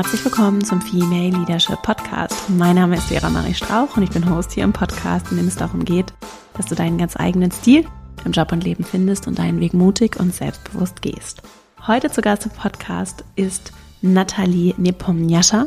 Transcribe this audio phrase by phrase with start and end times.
[0.00, 2.48] herzlich willkommen zum Female Leadership Podcast.
[2.48, 5.46] Mein Name ist Vera Marie Strauch und ich bin Host hier im Podcast, in dem
[5.46, 6.14] es darum geht,
[6.54, 7.84] dass du deinen ganz eigenen Stil
[8.24, 11.42] im Job und Leben findest und deinen Weg mutig und selbstbewusst gehst.
[11.86, 15.66] Heute zu Gast im Podcast ist Nathalie Nepomniascha.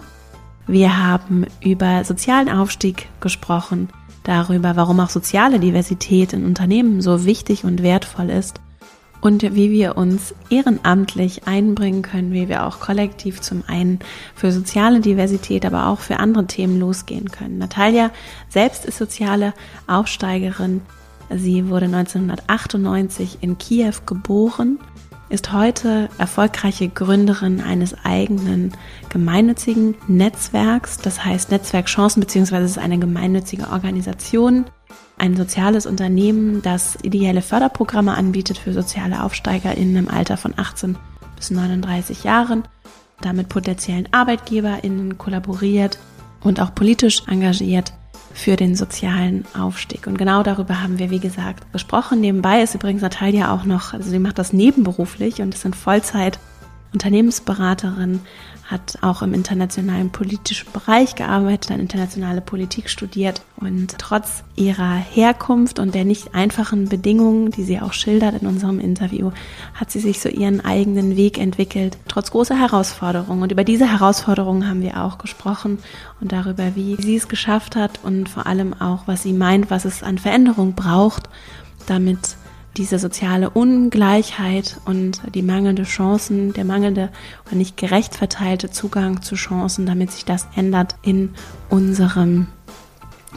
[0.65, 3.89] Wir haben über sozialen Aufstieg gesprochen,
[4.23, 8.61] darüber, warum auch soziale Diversität in Unternehmen so wichtig und wertvoll ist
[9.23, 13.99] und wie wir uns ehrenamtlich einbringen können, wie wir auch kollektiv zum einen
[14.35, 17.57] für soziale Diversität, aber auch für andere Themen losgehen können.
[17.57, 18.11] Natalia
[18.49, 19.53] selbst ist soziale
[19.87, 20.81] Aufsteigerin.
[21.33, 24.77] Sie wurde 1998 in Kiew geboren,
[25.29, 28.73] ist heute erfolgreiche Gründerin eines eigenen
[29.07, 34.65] gemeinnützigen Netzwerks, das heißt Netzwerk Chancen, beziehungsweise es ist eine gemeinnützige Organisation,
[35.17, 40.97] ein soziales Unternehmen, das ideelle Förderprogramme anbietet für soziale AufsteigerInnen im Alter von 18
[41.35, 42.63] bis 39 Jahren,
[43.21, 45.97] damit potenziellen ArbeitgeberInnen kollaboriert
[46.41, 47.93] und auch politisch engagiert
[48.33, 50.07] für den sozialen Aufstieg.
[50.07, 52.19] Und genau darüber haben wir, wie gesagt, gesprochen.
[52.19, 56.39] Nebenbei ist übrigens Natalia auch noch, also sie macht das nebenberuflich und ist in Vollzeit
[56.93, 58.21] Unternehmensberaterin,
[58.65, 65.79] hat auch im internationalen politischen Bereich gearbeitet, dann internationale Politik studiert und trotz ihrer Herkunft
[65.79, 69.31] und der nicht einfachen Bedingungen, die sie auch schildert in unserem Interview,
[69.73, 73.43] hat sie sich so ihren eigenen Weg entwickelt, trotz großer Herausforderungen.
[73.43, 75.79] Und über diese Herausforderungen haben wir auch gesprochen
[76.21, 79.83] und darüber, wie sie es geschafft hat und vor allem auch, was sie meint, was
[79.83, 81.29] es an Veränderung braucht,
[81.85, 82.37] damit
[82.77, 87.09] diese soziale Ungleichheit und die mangelnde Chancen, der mangelnde
[87.45, 91.33] oder nicht gerecht verteilte Zugang zu Chancen, damit sich das ändert in
[91.69, 92.47] unserem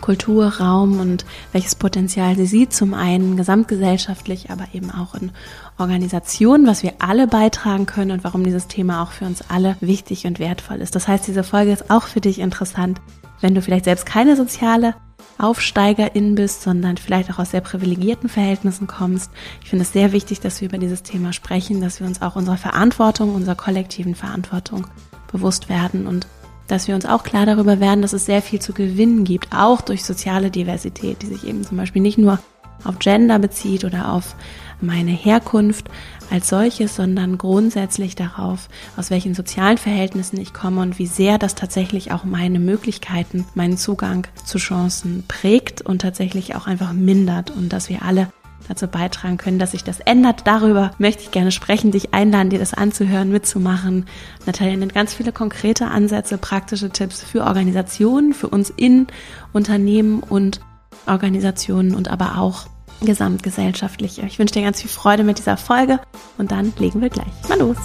[0.00, 5.32] Kulturraum und welches Potenzial sie sieht, zum einen gesamtgesellschaftlich, aber eben auch in
[5.78, 10.26] Organisationen, was wir alle beitragen können und warum dieses Thema auch für uns alle wichtig
[10.26, 10.94] und wertvoll ist.
[10.94, 13.00] Das heißt, diese Folge ist auch für dich interessant,
[13.40, 14.94] wenn du vielleicht selbst keine soziale
[15.38, 19.30] Aufsteigerin bist, sondern vielleicht auch aus sehr privilegierten Verhältnissen kommst.
[19.62, 22.36] Ich finde es sehr wichtig, dass wir über dieses Thema sprechen, dass wir uns auch
[22.36, 24.86] unserer Verantwortung, unserer kollektiven Verantwortung
[25.30, 26.26] bewusst werden und
[26.68, 29.80] dass wir uns auch klar darüber werden, dass es sehr viel zu gewinnen gibt, auch
[29.80, 32.38] durch soziale Diversität, die sich eben zum Beispiel nicht nur
[32.84, 34.34] auf Gender bezieht oder auf
[34.80, 35.88] meine Herkunft
[36.30, 41.54] als solches, sondern grundsätzlich darauf, aus welchen sozialen Verhältnissen ich komme und wie sehr das
[41.54, 47.72] tatsächlich auch meine Möglichkeiten, meinen Zugang zu Chancen prägt und tatsächlich auch einfach mindert und
[47.72, 48.28] dass wir alle
[48.68, 50.42] dazu beitragen können, dass sich das ändert.
[50.46, 54.06] Darüber möchte ich gerne sprechen, dich einladen, dir das anzuhören, mitzumachen.
[54.44, 59.06] Natalia nennt ganz viele konkrete Ansätze, praktische Tipps für Organisationen, für uns in
[59.52, 60.60] Unternehmen und
[61.06, 62.66] Organisationen und aber auch
[63.02, 64.22] gesamtgesellschaftliche.
[64.26, 66.00] Ich wünsche dir ganz viel Freude mit dieser Folge
[66.38, 67.76] und dann legen wir gleich mal los.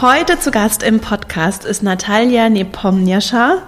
[0.00, 3.62] Heute zu Gast im Podcast ist Natalia Nepomniascha.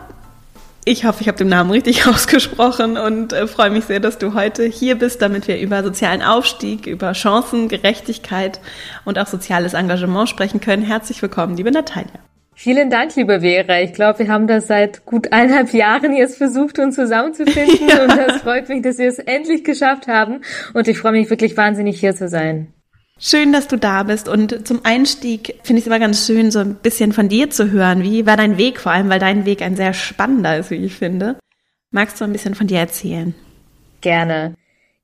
[0.84, 4.34] Ich hoffe, ich habe den Namen richtig ausgesprochen und äh, freue mich sehr, dass du
[4.34, 8.60] heute hier bist, damit wir über sozialen Aufstieg, über Chancen, Gerechtigkeit
[9.04, 10.82] und auch soziales Engagement sprechen können.
[10.82, 12.18] Herzlich willkommen, liebe Natalia.
[12.56, 13.80] Vielen Dank, liebe Vera.
[13.80, 17.88] Ich glaube, wir haben das seit gut eineinhalb Jahren jetzt versucht, uns zusammenzufinden.
[17.88, 18.02] Ja.
[18.02, 20.40] Und das freut mich, dass wir es endlich geschafft haben.
[20.72, 22.68] Und ich freue mich wirklich wahnsinnig, hier zu sein.
[23.18, 24.28] Schön, dass du da bist.
[24.28, 27.70] Und zum Einstieg finde ich es immer ganz schön, so ein bisschen von dir zu
[27.70, 28.02] hören.
[28.02, 30.94] Wie war dein Weg, vor allem, weil dein Weg ein sehr spannender ist, wie ich
[30.94, 31.36] finde.
[31.90, 33.34] Magst du ein bisschen von dir erzählen?
[34.00, 34.54] Gerne.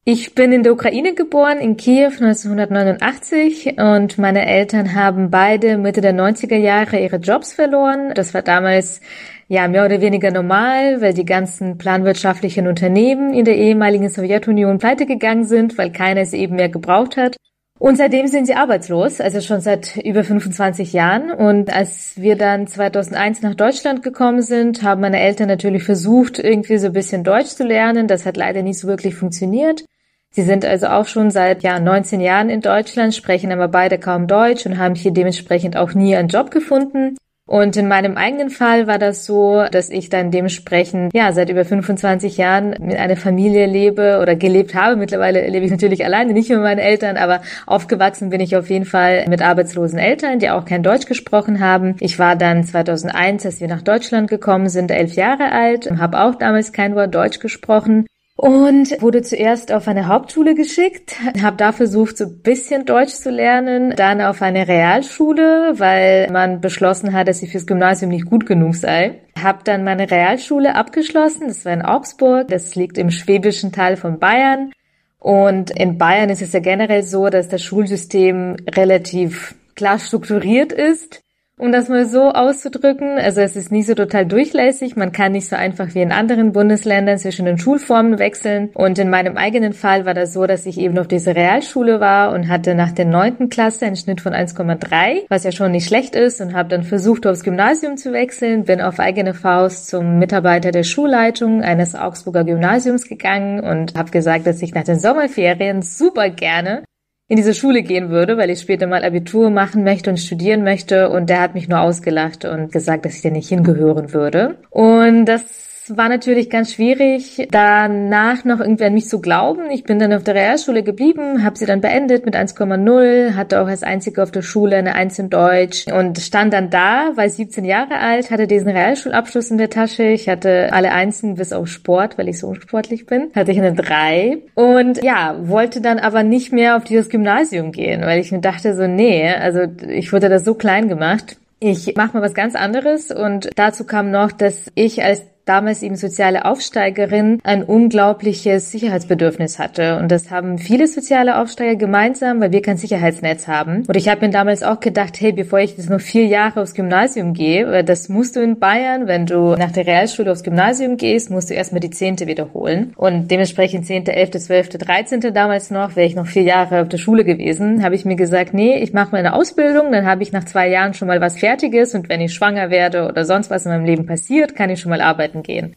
[0.06, 6.00] Ich bin in der Ukraine geboren, in Kiew 1989 und meine Eltern haben beide Mitte
[6.00, 8.15] der 90er Jahre ihre Jobs verloren.
[8.15, 9.03] Das war damals
[9.49, 15.05] ja mehr oder weniger normal, weil die ganzen planwirtschaftlichen Unternehmen in der ehemaligen Sowjetunion pleite
[15.05, 17.37] gegangen sind, weil keiner es eben mehr gebraucht hat.
[17.80, 21.30] Und seitdem sind sie arbeitslos, also schon seit über 25 Jahren.
[21.30, 26.76] Und als wir dann 2001 nach Deutschland gekommen sind, haben meine Eltern natürlich versucht, irgendwie
[26.76, 28.06] so ein bisschen Deutsch zu lernen.
[28.06, 29.87] Das hat leider nicht so wirklich funktioniert.
[30.31, 34.26] Sie sind also auch schon seit ja, 19 Jahren in Deutschland, sprechen aber beide kaum
[34.26, 37.16] Deutsch und haben hier dementsprechend auch nie einen Job gefunden.
[37.50, 41.64] Und in meinem eigenen Fall war das so, dass ich dann dementsprechend, ja, seit über
[41.64, 44.94] 25 Jahren mit einer Familie lebe oder gelebt habe.
[44.94, 48.85] Mittlerweile lebe ich natürlich alleine, nicht mit meinen Eltern, aber aufgewachsen bin ich auf jeden
[48.85, 51.97] Fall mit arbeitslosen Eltern, die auch kein Deutsch gesprochen haben.
[51.99, 56.37] Ich war dann 2001, als wir nach Deutschland gekommen sind, elf Jahre alt, habe auch
[56.37, 58.06] damals kein Wort Deutsch gesprochen
[58.40, 63.28] und wurde zuerst auf eine Hauptschule geschickt, habe da versucht, so ein bisschen Deutsch zu
[63.28, 68.46] lernen, dann auf eine Realschule, weil man beschlossen hat, dass ich fürs Gymnasium nicht gut
[68.46, 69.20] genug sei.
[69.38, 74.19] Habe dann meine Realschule abgeschlossen, das war in Augsburg, das liegt im schwäbischen Teil von
[74.19, 74.72] Bayern.
[75.19, 81.20] Und in Bayern ist es ja generell so, dass das Schulsystem relativ klar strukturiert ist
[81.60, 83.18] um das mal so auszudrücken.
[83.18, 84.96] Also es ist nicht so total durchlässig.
[84.96, 88.70] Man kann nicht so einfach wie in anderen Bundesländern zwischen den Schulformen wechseln.
[88.72, 92.32] Und in meinem eigenen Fall war das so, dass ich eben auf diese Realschule war
[92.32, 96.16] und hatte nach der neunten Klasse einen Schnitt von 1,3, was ja schon nicht schlecht
[96.16, 100.70] ist und habe dann versucht, aufs Gymnasium zu wechseln, bin auf eigene Faust zum Mitarbeiter
[100.70, 106.30] der Schulleitung eines Augsburger Gymnasiums gegangen und habe gesagt, dass ich nach den Sommerferien super
[106.30, 106.84] gerne
[107.31, 111.11] in diese Schule gehen würde, weil ich später mal Abitur machen möchte und studieren möchte.
[111.11, 114.56] Und der hat mich nur ausgelacht und gesagt, dass ich da nicht hingehören würde.
[114.69, 119.71] Und das war natürlich ganz schwierig, danach noch irgendwie an mich zu glauben.
[119.71, 123.67] Ich bin dann auf der Realschule geblieben, habe sie dann beendet mit 1,0, hatte auch
[123.67, 127.65] als Einzige auf der Schule eine 1 in Deutsch und stand dann da, war 17
[127.65, 130.05] Jahre alt, hatte diesen Realschulabschluss in der Tasche.
[130.05, 133.73] Ich hatte alle Einsen bis auf Sport, weil ich so unsportlich bin, hatte ich eine
[133.73, 138.41] 3 und ja, wollte dann aber nicht mehr auf dieses Gymnasium gehen, weil ich mir
[138.41, 141.37] dachte so, nee, also ich wurde da so klein gemacht.
[141.62, 145.96] Ich mache mal was ganz anderes und dazu kam noch, dass ich als damals eben
[145.96, 149.98] soziale Aufsteigerin ein unglaubliches Sicherheitsbedürfnis hatte.
[149.98, 153.84] Und das haben viele soziale Aufsteiger gemeinsam, weil wir kein Sicherheitsnetz haben.
[153.87, 156.75] Und ich habe mir damals auch gedacht, hey, bevor ich jetzt noch vier Jahre aufs
[156.75, 161.31] Gymnasium gehe, das musst du in Bayern, wenn du nach der Realschule aufs Gymnasium gehst,
[161.31, 162.93] musst du erstmal die Zehnte wiederholen.
[162.96, 166.98] Und dementsprechend Zehnte, Elfte, Zwölfte, Dreizehnte damals noch, wäre ich noch vier Jahre auf der
[166.98, 170.44] Schule gewesen, habe ich mir gesagt, nee, ich mache meine Ausbildung, dann habe ich nach
[170.44, 173.72] zwei Jahren schon mal was Fertiges und wenn ich schwanger werde oder sonst was in
[173.72, 175.76] meinem Leben passiert, kann ich schon mal arbeiten arbeiten gehen.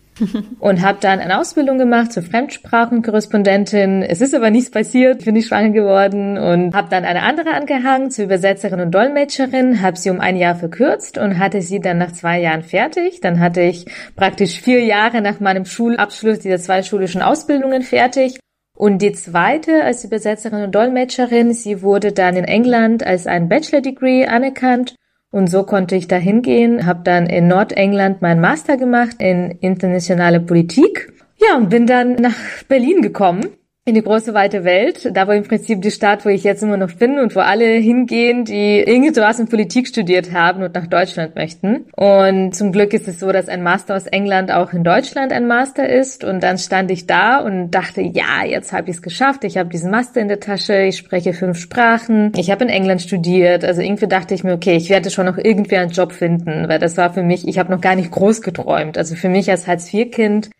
[0.59, 4.03] und habe dann eine Ausbildung gemacht zur Fremdsprachenkorrespondentin.
[4.03, 8.11] Es ist aber nichts passiert, bin ich schwanger geworden und habe dann eine andere angehangen
[8.11, 12.11] zur Übersetzerin und Dolmetscherin, habe sie um ein Jahr verkürzt und hatte sie dann nach
[12.11, 13.21] zwei Jahren fertig.
[13.21, 18.37] Dann hatte ich praktisch vier Jahre nach meinem Schulabschluss dieser zwei schulischen Ausbildungen fertig.
[18.77, 23.81] Und die zweite als Übersetzerin und Dolmetscherin, sie wurde dann in England als ein Bachelor
[23.81, 24.95] Degree anerkannt
[25.33, 30.39] und so konnte ich da hingehen, habe dann in Nordengland meinen Master gemacht in internationale
[30.39, 31.11] Politik.
[31.37, 32.35] Ja, und bin dann nach
[32.67, 33.47] Berlin gekommen
[33.85, 35.09] in die große weite Welt.
[35.13, 37.65] Da war im Prinzip die Stadt, wo ich jetzt immer noch bin und wo alle
[37.65, 41.85] hingehen, die irgendwas in Politik studiert haben und nach Deutschland möchten.
[41.93, 45.47] Und zum Glück ist es so, dass ein Master aus England auch in Deutschland ein
[45.47, 46.23] Master ist.
[46.23, 49.43] Und dann stand ich da und dachte, ja, jetzt habe ich es geschafft.
[49.43, 50.83] Ich habe diesen Master in der Tasche.
[50.83, 52.31] Ich spreche fünf Sprachen.
[52.37, 53.65] Ich habe in England studiert.
[53.65, 56.79] Also irgendwie dachte ich mir, okay, ich werde schon noch irgendwie einen Job finden, weil
[56.79, 58.97] das war für mich, ich habe noch gar nicht groß geträumt.
[58.97, 60.51] Also für mich als Hartz-IV-Kind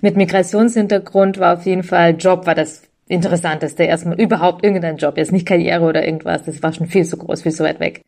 [0.00, 3.82] mit Migrationshintergrund war auf jeden Fall Job war das Interessanteste.
[3.84, 5.16] Erstmal überhaupt irgendein Job.
[5.16, 6.44] Jetzt nicht Karriere oder irgendwas.
[6.44, 8.02] Das war schon viel zu groß, viel zu weit weg.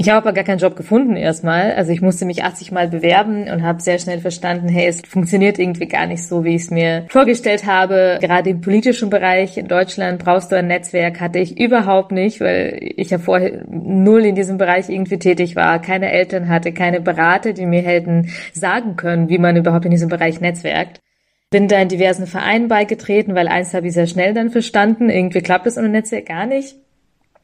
[0.00, 1.72] Ich habe aber gar keinen Job gefunden erstmal.
[1.72, 5.58] Also ich musste mich 80 Mal bewerben und habe sehr schnell verstanden, hey, es funktioniert
[5.58, 8.18] irgendwie gar nicht so, wie ich es mir vorgestellt habe.
[8.20, 12.78] Gerade im politischen Bereich in Deutschland brauchst du ein Netzwerk, hatte ich überhaupt nicht, weil
[12.80, 17.52] ich ja vorher null in diesem Bereich irgendwie tätig war, keine Eltern hatte, keine Berater,
[17.52, 21.00] die mir hätten sagen können, wie man überhaupt in diesem Bereich netzwerkt.
[21.50, 25.08] Bin da in diversen Vereinen beigetreten, weil eins habe ich sehr schnell dann verstanden.
[25.08, 26.76] Irgendwie klappt das ohne Netzwerk gar nicht.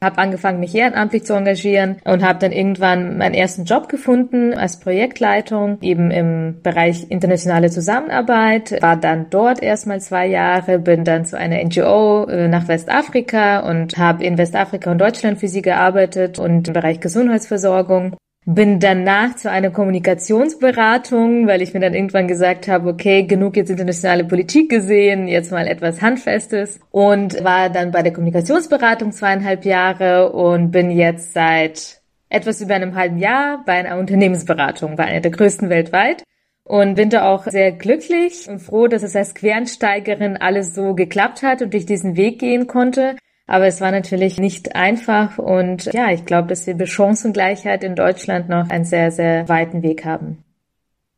[0.03, 4.79] Habe angefangen, mich ehrenamtlich zu engagieren und habe dann irgendwann meinen ersten Job gefunden als
[4.79, 8.79] Projektleitung, eben im Bereich internationale Zusammenarbeit.
[8.81, 13.97] War dann dort erstmal zwei Jahre, bin dann zu einer NGO äh, nach Westafrika und
[13.97, 18.15] habe in Westafrika und Deutschland für sie gearbeitet und im Bereich Gesundheitsversorgung
[18.45, 23.71] bin danach zu einer Kommunikationsberatung, weil ich mir dann irgendwann gesagt habe, okay, genug jetzt
[23.71, 30.31] internationale Politik gesehen, jetzt mal etwas Handfestes und war dann bei der Kommunikationsberatung zweieinhalb Jahre
[30.31, 35.31] und bin jetzt seit etwas über einem halben Jahr bei einer Unternehmensberatung, bei einer der
[35.31, 36.23] größten weltweit
[36.63, 41.41] und bin da auch sehr glücklich und froh, dass es als Quereinsteigerin alles so geklappt
[41.41, 43.15] hat und ich diesen Weg gehen konnte.
[43.47, 47.95] Aber es war natürlich nicht einfach und ja, ich glaube, dass wir bei Chancengleichheit in
[47.95, 50.43] Deutschland noch einen sehr, sehr weiten Weg haben.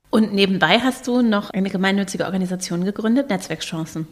[0.09, 4.07] Und nebenbei hast du noch eine gemeinnützige Organisation gegründet, Netzwerkchancen.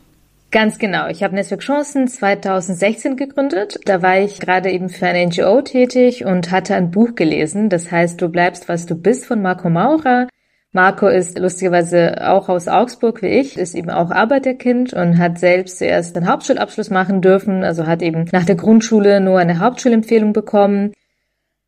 [0.51, 1.07] Ganz genau.
[1.07, 3.77] Ich habe Netzwerk Chancen 2016 gegründet.
[3.85, 7.69] Da war ich gerade eben für eine NGO tätig und hatte ein Buch gelesen.
[7.69, 10.27] Das heißt, du bleibst, was du bist von Marco Maurer.
[10.75, 15.77] Marco ist lustigerweise auch aus Augsburg wie ich, ist eben auch Arbeiterkind und hat selbst
[15.77, 20.91] zuerst einen Hauptschulabschluss machen dürfen, also hat eben nach der Grundschule nur eine Hauptschulempfehlung bekommen,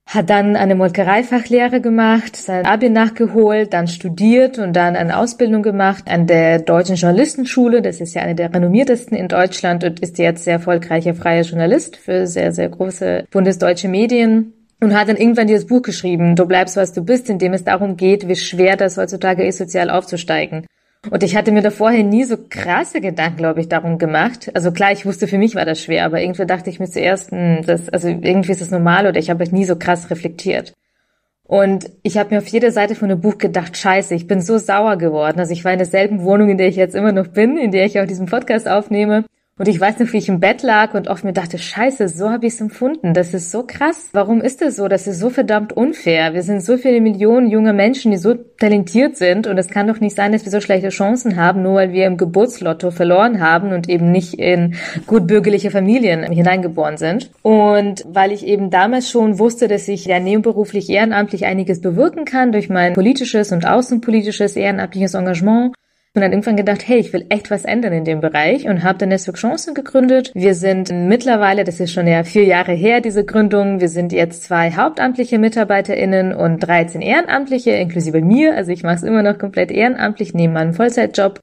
[0.06, 6.04] hat dann eine Molkereifachlehre gemacht, sein Abi nachgeholt, dann studiert und dann eine Ausbildung gemacht
[6.10, 7.82] an der Deutschen Journalistenschule.
[7.82, 11.96] Das ist ja eine der renommiertesten in Deutschland und ist jetzt sehr erfolgreicher freier Journalist
[11.96, 16.77] für sehr, sehr große bundesdeutsche Medien und hat dann irgendwann dieses Buch geschrieben, Du bleibst,
[16.77, 20.65] was du bist, in dem es darum geht, wie schwer das heutzutage ist, sozial aufzusteigen.
[21.10, 24.51] Und ich hatte mir da vorher nie so krasse Gedanken, glaube ich, darum gemacht.
[24.53, 27.31] Also klar, ich wusste, für mich war das schwer, aber irgendwie dachte ich mir zuerst,
[27.31, 30.74] hm, das, also irgendwie ist das normal oder ich habe es nie so krass reflektiert.
[31.43, 34.57] Und ich habe mir auf jeder Seite von dem Buch gedacht, scheiße, ich bin so
[34.57, 35.39] sauer geworden.
[35.39, 37.86] Also ich war in derselben Wohnung, in der ich jetzt immer noch bin, in der
[37.86, 39.24] ich auch diesen Podcast aufnehme.
[39.60, 42.30] Und ich weiß noch, wie ich im Bett lag und oft mir dachte, scheiße, so
[42.30, 43.16] habe ich es empfunden.
[43.16, 44.10] Das ist so krass.
[44.14, 44.88] Warum ist das so?
[44.88, 46.36] Das ist so verdammt unfair.
[46.36, 49.48] Wir sind so viele Millionen junge Menschen, die so talentiert sind.
[49.48, 52.06] Und es kann doch nicht sein, dass wir so schlechte Chancen haben, nur weil wir
[52.06, 54.76] im Geburtslotto verloren haben und eben nicht in
[55.08, 57.32] gut bürgerliche Familien hineingeboren sind.
[57.42, 62.52] Und weil ich eben damals schon wusste, dass ich ja nebenberuflich ehrenamtlich einiges bewirken kann
[62.52, 65.74] durch mein politisches und außenpolitisches ehrenamtliches Engagement,
[66.14, 68.98] und dann irgendwann gedacht, hey, ich will echt was ändern in dem Bereich und habe
[68.98, 70.32] dann Netzwerk Chancen gegründet.
[70.34, 74.44] Wir sind mittlerweile, das ist schon ja vier Jahre her, diese Gründung, wir sind jetzt
[74.44, 78.56] zwei hauptamtliche MitarbeiterInnen und 13 Ehrenamtliche, inklusive mir.
[78.56, 81.40] Also ich mache es immer noch komplett ehrenamtlich neben meinem Vollzeitjob.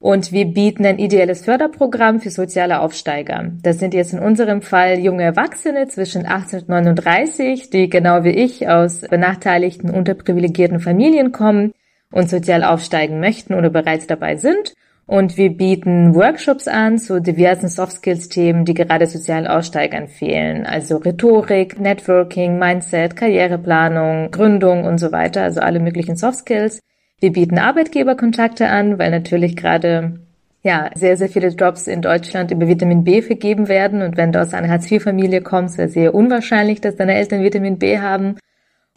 [0.00, 3.50] Und wir bieten ein ideelles Förderprogramm für soziale Aufsteiger.
[3.62, 8.30] Das sind jetzt in unserem Fall junge Erwachsene zwischen 18 und 39, die genau wie
[8.30, 11.72] ich aus benachteiligten, unterprivilegierten Familien kommen
[12.12, 14.74] und sozial aufsteigen möchten oder bereits dabei sind.
[15.06, 20.66] Und wir bieten Workshops an zu diversen Soft Skills Themen, die gerade sozialen Aussteigern fehlen.
[20.66, 25.42] Also Rhetorik, Networking, Mindset, Karriereplanung, Gründung und so weiter.
[25.42, 26.80] Also alle möglichen Soft Skills.
[27.20, 30.20] Wir bieten Arbeitgeberkontakte an, weil natürlich gerade
[30.62, 34.02] ja, sehr, sehr viele Jobs in Deutschland über Vitamin B vergeben werden.
[34.02, 37.98] Und wenn du aus einer Hartz-IV-Familie kommst, es sehr unwahrscheinlich, dass deine Eltern Vitamin B
[37.98, 38.36] haben.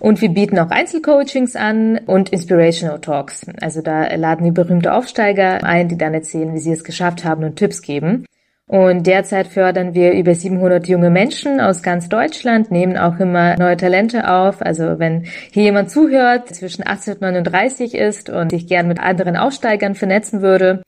[0.01, 3.46] Und wir bieten auch Einzelcoachings an und Inspirational Talks.
[3.62, 7.43] Also da laden wir berühmte Aufsteiger ein, die dann erzählen, wie sie es geschafft haben
[7.43, 8.25] und Tipps geben.
[8.65, 13.77] Und derzeit fördern wir über 700 junge Menschen aus ganz Deutschland, nehmen auch immer neue
[13.77, 14.63] Talente auf.
[14.63, 19.38] Also wenn hier jemand zuhört, zwischen 18 und 39 ist und sich gern mit anderen
[19.38, 20.81] Aufsteigern vernetzen würde,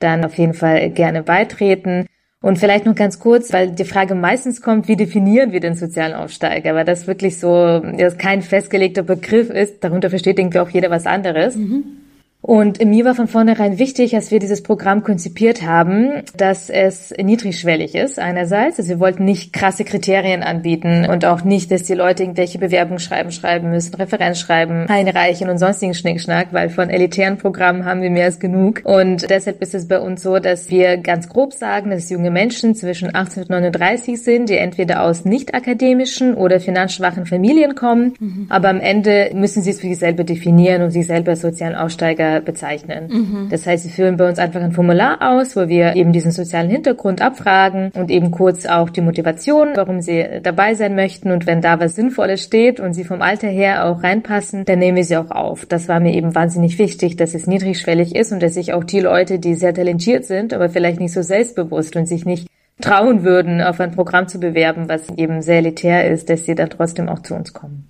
[0.00, 2.04] dann auf jeden Fall gerne beitreten.
[2.42, 6.14] Und vielleicht noch ganz kurz, weil die Frage meistens kommt, wie definieren wir den sozialen
[6.14, 6.74] Aufsteiger?
[6.74, 9.84] Weil das wirklich so, das kein festgelegter Begriff ist.
[9.84, 11.56] Darunter versteht irgendwie auch jeder was anderes.
[11.56, 11.99] Mhm.
[12.42, 17.94] Und mir war von vornherein wichtig, als wir dieses Programm konzipiert haben, dass es niedrigschwellig
[17.94, 18.78] ist einerseits.
[18.78, 23.30] Also wir wollten nicht krasse Kriterien anbieten und auch nicht, dass die Leute irgendwelche Bewerbungsschreiben
[23.30, 28.40] schreiben müssen, Referenzschreiben einreichen und sonstigen Schnickschnack, weil von elitären Programmen haben wir mehr als
[28.40, 28.80] genug.
[28.84, 32.74] Und deshalb ist es bei uns so, dass wir ganz grob sagen, dass junge Menschen
[32.74, 38.46] zwischen 18 und 39 sind, die entweder aus nicht akademischen oder finanzschwachen Familien kommen, mhm.
[38.48, 41.74] aber am Ende müssen sie es für sich selber definieren und sich selber als sozialen
[41.74, 43.08] Aussteiger bezeichnen.
[43.08, 43.48] Mhm.
[43.50, 46.70] Das heißt, sie füllen bei uns einfach ein Formular aus, wo wir eben diesen sozialen
[46.70, 51.32] Hintergrund abfragen und eben kurz auch die Motivation, warum sie dabei sein möchten.
[51.32, 54.96] Und wenn da was Sinnvolles steht und sie vom Alter her auch reinpassen, dann nehmen
[54.96, 55.66] wir sie auch auf.
[55.66, 59.00] Das war mir eben wahnsinnig wichtig, dass es niedrigschwellig ist und dass sich auch die
[59.00, 62.46] Leute, die sehr talentiert sind, aber vielleicht nicht so selbstbewusst und sich nicht
[62.80, 66.70] trauen würden, auf ein Programm zu bewerben, was eben sehr elitär ist, dass sie dann
[66.70, 67.88] trotzdem auch zu uns kommen.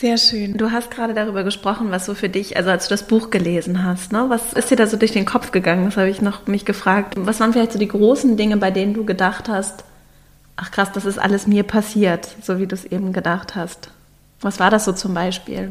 [0.00, 0.56] Sehr schön.
[0.56, 3.84] Du hast gerade darüber gesprochen, was so für dich, also als du das Buch gelesen
[3.84, 5.84] hast, ne, was ist dir da so durch den Kopf gegangen?
[5.84, 7.16] Das habe ich noch mich gefragt.
[7.18, 9.84] Was waren vielleicht so die großen Dinge, bei denen du gedacht hast,
[10.56, 13.90] ach krass, das ist alles mir passiert, so wie du es eben gedacht hast.
[14.40, 15.70] Was war das so zum Beispiel?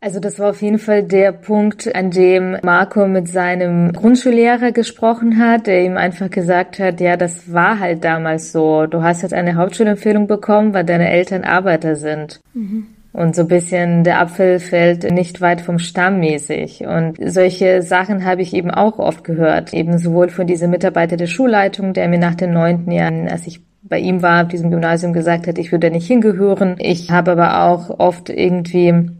[0.00, 5.38] Also das war auf jeden Fall der Punkt, an dem Marco mit seinem Grundschullehrer gesprochen
[5.38, 8.86] hat, der ihm einfach gesagt hat, ja, das war halt damals so.
[8.86, 12.40] Du hast jetzt eine Hauptschulempfehlung bekommen, weil deine Eltern Arbeiter sind.
[12.54, 12.86] Mhm.
[13.12, 16.86] Und so bisschen der Apfel fällt nicht weit vom Stamm mäßig.
[16.86, 19.74] Und solche Sachen habe ich eben auch oft gehört.
[19.74, 23.60] Eben sowohl von diesem Mitarbeiter der Schulleitung, der mir nach den neunten Jahren, als ich
[23.82, 26.76] bei ihm war, auf diesem Gymnasium gesagt hat, ich würde nicht hingehören.
[26.78, 29.10] Ich habe aber auch oft irgendwie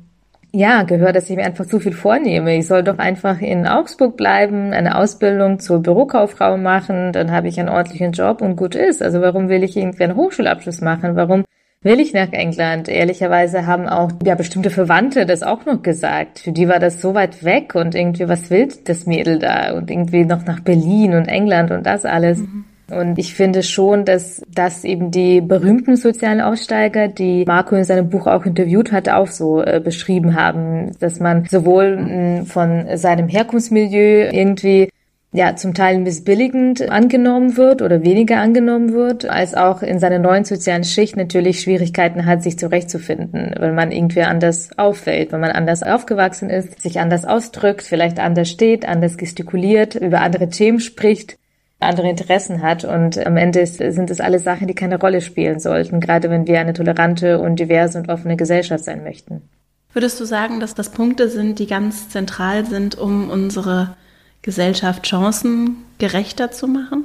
[0.52, 2.56] ja, gehört, dass ich mir einfach zu viel vornehme.
[2.56, 7.60] Ich soll doch einfach in Augsburg bleiben, eine Ausbildung zur Bürokauffrau machen, dann habe ich
[7.60, 9.02] einen ordentlichen Job und gut ist.
[9.02, 11.14] Also warum will ich irgendwie einen Hochschulabschluss machen?
[11.14, 11.44] Warum
[11.82, 12.88] will ich nach England.
[12.88, 16.40] Ehrlicherweise haben auch ja bestimmte Verwandte das auch noch gesagt.
[16.40, 19.72] Für die war das so weit weg und irgendwie, was will das Mädel da?
[19.72, 22.38] Und irgendwie noch nach Berlin und England und das alles.
[22.38, 22.64] Mhm.
[22.90, 28.10] Und ich finde schon, dass das eben die berühmten sozialen Aussteiger, die Marco in seinem
[28.10, 33.28] Buch auch interviewt hat, auch so äh, beschrieben haben, dass man sowohl mh, von seinem
[33.28, 34.88] Herkunftsmilieu irgendwie
[35.32, 40.44] ja zum Teil missbilligend angenommen wird oder weniger angenommen wird, als auch in seiner neuen
[40.44, 45.82] sozialen Schicht natürlich Schwierigkeiten hat, sich zurechtzufinden, weil man irgendwie anders auffällt, wenn man anders
[45.82, 51.36] aufgewachsen ist, sich anders ausdrückt, vielleicht anders steht, anders gestikuliert, über andere Themen spricht
[51.80, 56.00] andere Interessen hat und am Ende sind es alle Sachen, die keine Rolle spielen sollten,
[56.00, 59.42] gerade wenn wir eine tolerante und diverse und offene Gesellschaft sein möchten.
[59.92, 63.96] Würdest du sagen, dass das Punkte sind, die ganz zentral sind, um unsere
[64.42, 67.04] Gesellschaft chancengerechter zu machen?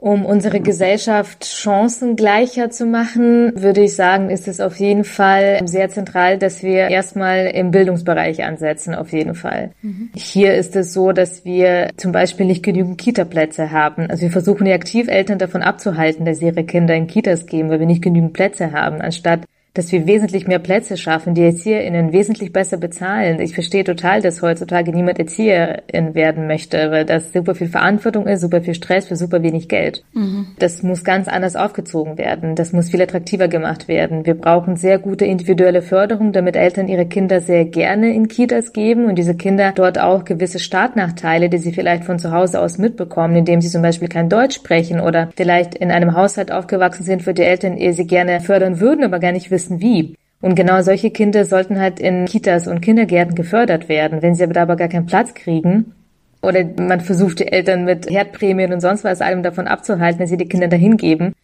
[0.00, 5.88] Um unsere Gesellschaft chancengleicher zu machen, würde ich sagen, ist es auf jeden Fall sehr
[5.88, 9.72] zentral, dass wir erstmal im Bildungsbereich ansetzen, auf jeden Fall.
[9.82, 10.10] Mhm.
[10.14, 14.08] Hier ist es so, dass wir zum Beispiel nicht genügend Kita-Plätze haben.
[14.08, 17.80] Also wir versuchen die Aktiveltern davon abzuhalten, dass sie ihre Kinder in Kitas geben, weil
[17.80, 19.40] wir nicht genügend Plätze haben, anstatt
[19.78, 23.40] dass wir wesentlich mehr Plätze schaffen, die ErzieherInnen wesentlich besser bezahlen.
[23.40, 28.40] Ich verstehe total, dass heutzutage niemand Erzieherin werden möchte, weil das super viel Verantwortung ist,
[28.40, 30.02] super viel Stress für super wenig Geld.
[30.14, 30.48] Mhm.
[30.58, 32.56] Das muss ganz anders aufgezogen werden.
[32.56, 34.26] Das muss viel attraktiver gemacht werden.
[34.26, 39.04] Wir brauchen sehr gute individuelle Förderung, damit Eltern ihre Kinder sehr gerne in Kitas geben
[39.04, 43.36] und diese Kinder dort auch gewisse Startnachteile, die sie vielleicht von zu Hause aus mitbekommen,
[43.36, 47.30] indem sie zum Beispiel kein Deutsch sprechen oder vielleicht in einem Haushalt aufgewachsen sind, wo
[47.30, 50.16] die Eltern ihr sie gerne fördern würden, aber gar nicht wissen, wissen wie.
[50.40, 54.22] Und genau solche Kinder sollten halt in Kitas und Kindergärten gefördert werden.
[54.22, 55.94] Wenn sie aber da gar keinen Platz kriegen,
[56.42, 60.36] oder man versucht die Eltern mit Herdprämien und sonst was allem davon abzuhalten, dass sie
[60.36, 61.34] die Kinder dahin geben.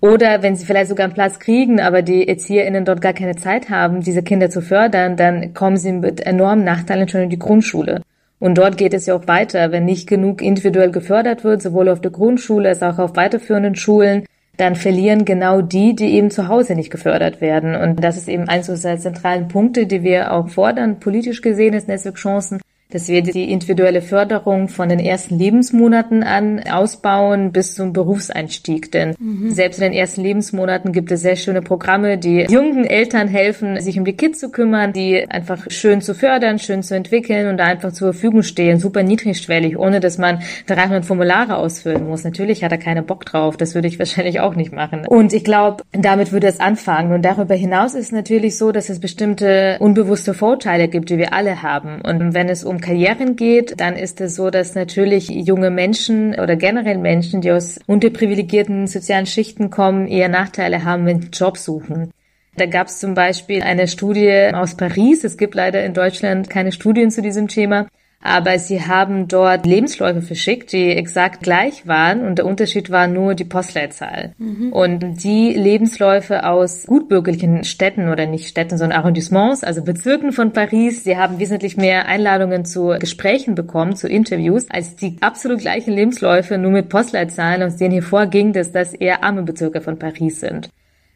[0.00, 3.70] Oder wenn sie vielleicht sogar einen Platz kriegen, aber die ErzieherInnen dort gar keine Zeit
[3.70, 8.02] haben, diese Kinder zu fördern, dann kommen sie mit enormen Nachteilen schon in die Grundschule.
[8.38, 9.70] Und dort geht es ja auch weiter.
[9.70, 14.24] Wenn nicht genug individuell gefördert wird, sowohl auf der Grundschule als auch auf weiterführenden Schulen,
[14.56, 17.74] dann verlieren genau die, die eben zu Hause nicht gefördert werden.
[17.74, 21.88] Und das ist eben eines unserer zentralen Punkte, die wir auch fordern, politisch gesehen ist
[21.88, 22.60] Netzwerk Chancen,
[22.92, 28.92] dass wir die individuelle Förderung von den ersten Lebensmonaten an ausbauen bis zum Berufseinstieg.
[28.92, 29.50] Denn mhm.
[29.50, 33.98] selbst in den ersten Lebensmonaten gibt es sehr schöne Programme, die jungen Eltern helfen, sich
[33.98, 37.64] um die Kids zu kümmern, die einfach schön zu fördern, schön zu entwickeln und da
[37.64, 42.24] einfach zur Verfügung stehen, super niedrigschwellig, ohne dass man 300 Formulare ausfüllen muss.
[42.24, 45.06] Natürlich hat er keine Bock drauf, das würde ich wahrscheinlich auch nicht machen.
[45.06, 47.12] Und ich glaube, damit würde es anfangen.
[47.12, 51.32] Und darüber hinaus ist es natürlich so, dass es bestimmte unbewusste Vorteile gibt, die wir
[51.32, 52.02] alle haben.
[52.02, 56.56] Und wenn es um Karrieren geht, dann ist es so, dass natürlich junge Menschen oder
[56.56, 62.10] generell Menschen, die aus unterprivilegierten sozialen Schichten kommen, eher Nachteile haben, wenn sie Job suchen.
[62.56, 65.24] Da gab es zum Beispiel eine Studie aus Paris.
[65.24, 67.86] Es gibt leider in Deutschland keine Studien zu diesem Thema
[68.22, 73.34] aber sie haben dort Lebensläufe verschickt, die exakt gleich waren und der Unterschied war nur
[73.34, 74.34] die Postleitzahl.
[74.38, 74.72] Mhm.
[74.72, 81.04] Und die Lebensläufe aus gutbürgerlichen Städten oder nicht Städten, sondern Arrondissements, also Bezirken von Paris,
[81.04, 86.58] sie haben wesentlich mehr Einladungen zu Gesprächen bekommen, zu Interviews, als die absolut gleichen Lebensläufe
[86.58, 90.70] nur mit Postleitzahlen, aus denen hervorging, dass das eher arme Bezirke von Paris sind.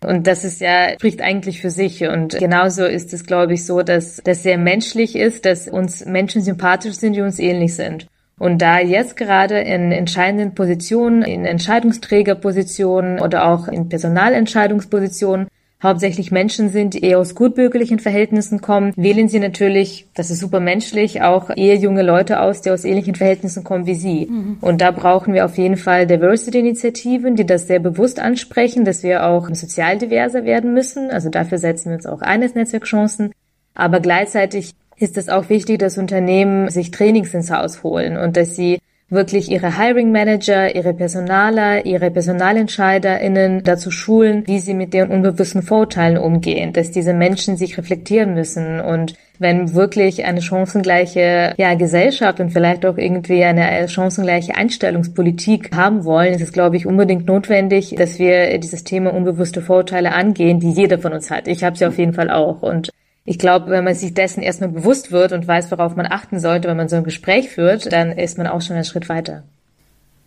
[0.06, 2.04] Und das ist ja, spricht eigentlich für sich.
[2.04, 6.42] Und genauso ist es, glaube ich, so, dass das sehr menschlich ist, dass uns Menschen
[6.42, 8.06] sympathisch sind, die uns ähnlich sind.
[8.38, 15.48] Und da jetzt gerade in entscheidenden Positionen, in Entscheidungsträgerpositionen oder auch in Personalentscheidungspositionen
[15.82, 20.60] hauptsächlich Menschen sind, die eher aus gutbürgerlichen Verhältnissen kommen, wählen sie natürlich, das ist super
[20.60, 24.26] menschlich, auch eher junge Leute aus, die aus ähnlichen Verhältnissen kommen wie sie.
[24.26, 24.58] Mhm.
[24.60, 29.26] Und da brauchen wir auf jeden Fall Diversity-Initiativen, die das sehr bewusst ansprechen, dass wir
[29.26, 31.10] auch sozial diverser werden müssen.
[31.10, 33.32] Also dafür setzen wir uns auch eines Netzwerkchancen.
[33.74, 38.56] Aber gleichzeitig ist es auch wichtig, dass Unternehmen sich Trainings ins Haus holen und dass
[38.56, 45.08] sie wirklich ihre Hiring Manager, ihre Personaler, ihre PersonalentscheiderInnen dazu schulen, wie sie mit den
[45.08, 51.74] unbewussten Vorurteilen umgehen, dass diese Menschen sich reflektieren müssen und wenn wirklich eine chancengleiche ja,
[51.74, 57.26] Gesellschaft und vielleicht auch irgendwie eine chancengleiche Einstellungspolitik haben wollen, ist es, glaube ich, unbedingt
[57.26, 61.48] notwendig, dass wir dieses Thema unbewusste Vorurteile angehen, die jeder von uns hat.
[61.48, 62.62] Ich habe sie auf jeden Fall auch.
[62.62, 62.90] Und
[63.26, 66.68] ich glaube, wenn man sich dessen erstmal bewusst wird und weiß, worauf man achten sollte,
[66.68, 69.42] wenn man so ein Gespräch führt, dann ist man auch schon einen Schritt weiter.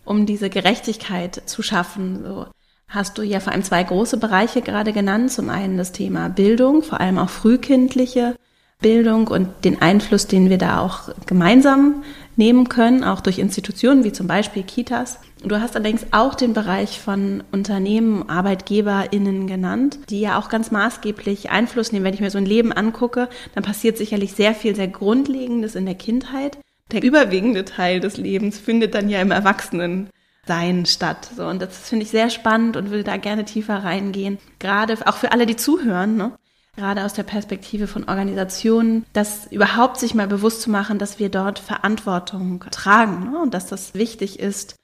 [0.04, 2.48] Um diese Gerechtigkeit zu schaffen, so
[2.90, 5.32] hast du ja vor allem zwei große Bereiche gerade genannt.
[5.32, 8.36] Zum einen das Thema Bildung, vor allem auch frühkindliche
[8.82, 12.04] Bildung und den Einfluss, den wir da auch gemeinsam
[12.40, 15.20] nehmen können, auch durch Institutionen wie zum Beispiel Kitas.
[15.44, 21.52] Du hast allerdings auch den Bereich von Unternehmen, ArbeitgeberInnen genannt, die ja auch ganz maßgeblich
[21.52, 22.06] Einfluss nehmen.
[22.06, 25.86] Wenn ich mir so ein Leben angucke, dann passiert sicherlich sehr viel sehr Grundlegendes in
[25.86, 26.58] der Kindheit.
[26.92, 31.30] Der überwiegende Teil des Lebens findet dann ja im Erwachsenensein statt.
[31.36, 34.40] So, und das finde ich sehr spannend und würde da gerne tiefer reingehen.
[34.58, 36.32] Gerade auch für alle, die zuhören, ne?
[36.80, 41.30] Gerade aus der Perspektive von Organisationen, das überhaupt sich mal bewusst zu machen, dass wir
[41.30, 43.40] dort Verantwortung tragen ne?
[43.40, 44.76] und dass das wichtig ist,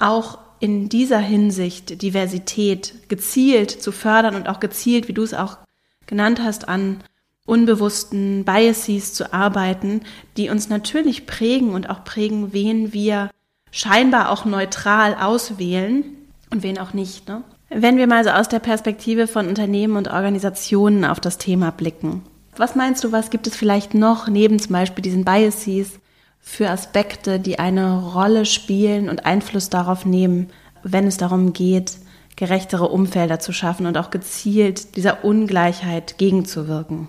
[0.00, 5.58] auch in dieser Hinsicht Diversität gezielt zu fördern und auch gezielt, wie du es auch
[6.06, 7.02] genannt hast, an
[7.46, 10.00] unbewussten Biases zu arbeiten,
[10.36, 13.30] die uns natürlich prägen und auch prägen, wen wir
[13.70, 16.04] scheinbar auch neutral auswählen
[16.50, 17.28] und wen auch nicht.
[17.28, 17.44] Ne?
[17.76, 22.22] Wenn wir mal so aus der Perspektive von Unternehmen und Organisationen auf das Thema blicken,
[22.56, 25.98] was meinst du, was gibt es vielleicht noch neben zum Beispiel diesen Biases
[26.38, 30.50] für Aspekte, die eine Rolle spielen und Einfluss darauf nehmen,
[30.84, 31.96] wenn es darum geht,
[32.36, 37.08] gerechtere Umfelder zu schaffen und auch gezielt dieser Ungleichheit gegenzuwirken?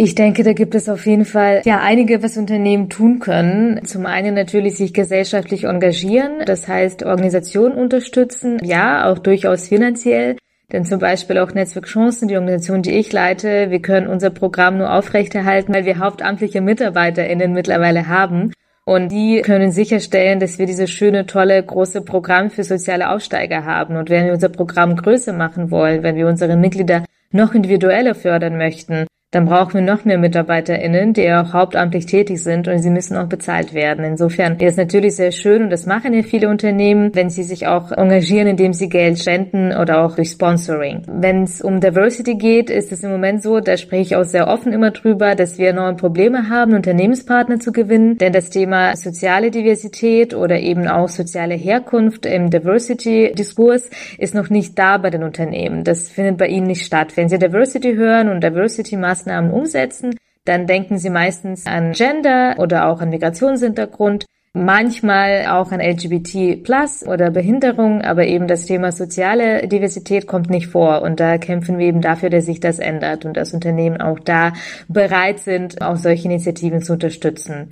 [0.00, 3.84] Ich denke, da gibt es auf jeden Fall ja einige, was Unternehmen tun können.
[3.84, 10.36] Zum einen natürlich sich gesellschaftlich engagieren, das heißt Organisationen unterstützen, ja, auch durchaus finanziell.
[10.70, 14.78] Denn zum Beispiel auch Netzwerk Chancen, die Organisation, die ich leite, wir können unser Programm
[14.78, 18.52] nur aufrechterhalten, weil wir hauptamtliche MitarbeiterInnen mittlerweile haben.
[18.84, 23.96] Und die können sicherstellen, dass wir dieses schöne, tolle, große Programm für soziale Aufsteiger haben.
[23.96, 28.58] Und wenn wir unser Programm größer machen wollen, wenn wir unsere Mitglieder noch individueller fördern
[28.58, 33.14] möchten, dann brauchen wir noch mehr MitarbeiterInnen, die auch hauptamtlich tätig sind und sie müssen
[33.14, 34.02] auch bezahlt werden.
[34.02, 37.66] Insofern ist es natürlich sehr schön und das machen ja viele Unternehmen, wenn sie sich
[37.66, 41.02] auch engagieren, indem sie Geld spenden oder auch durch Sponsoring.
[41.06, 44.48] Wenn es um Diversity geht, ist es im Moment so, da spreche ich auch sehr
[44.48, 49.50] offen immer drüber, dass wir neue Probleme haben, Unternehmenspartner zu gewinnen, denn das Thema soziale
[49.50, 55.84] Diversität oder eben auch soziale Herkunft im Diversity-Diskurs ist noch nicht da bei den Unternehmen.
[55.84, 57.14] Das findet bei ihnen nicht statt.
[57.14, 62.88] Wenn sie Diversity hören und Diversity-Maßnahmen Maßnahmen umsetzen, dann denken sie meistens an Gender oder
[62.88, 69.68] auch an Migrationshintergrund, manchmal auch an LGBT plus oder Behinderung, aber eben das Thema soziale
[69.68, 71.02] Diversität kommt nicht vor.
[71.02, 74.52] Und da kämpfen wir eben dafür, dass sich das ändert und dass Unternehmen auch da
[74.88, 77.70] bereit sind, auch solche Initiativen zu unterstützen.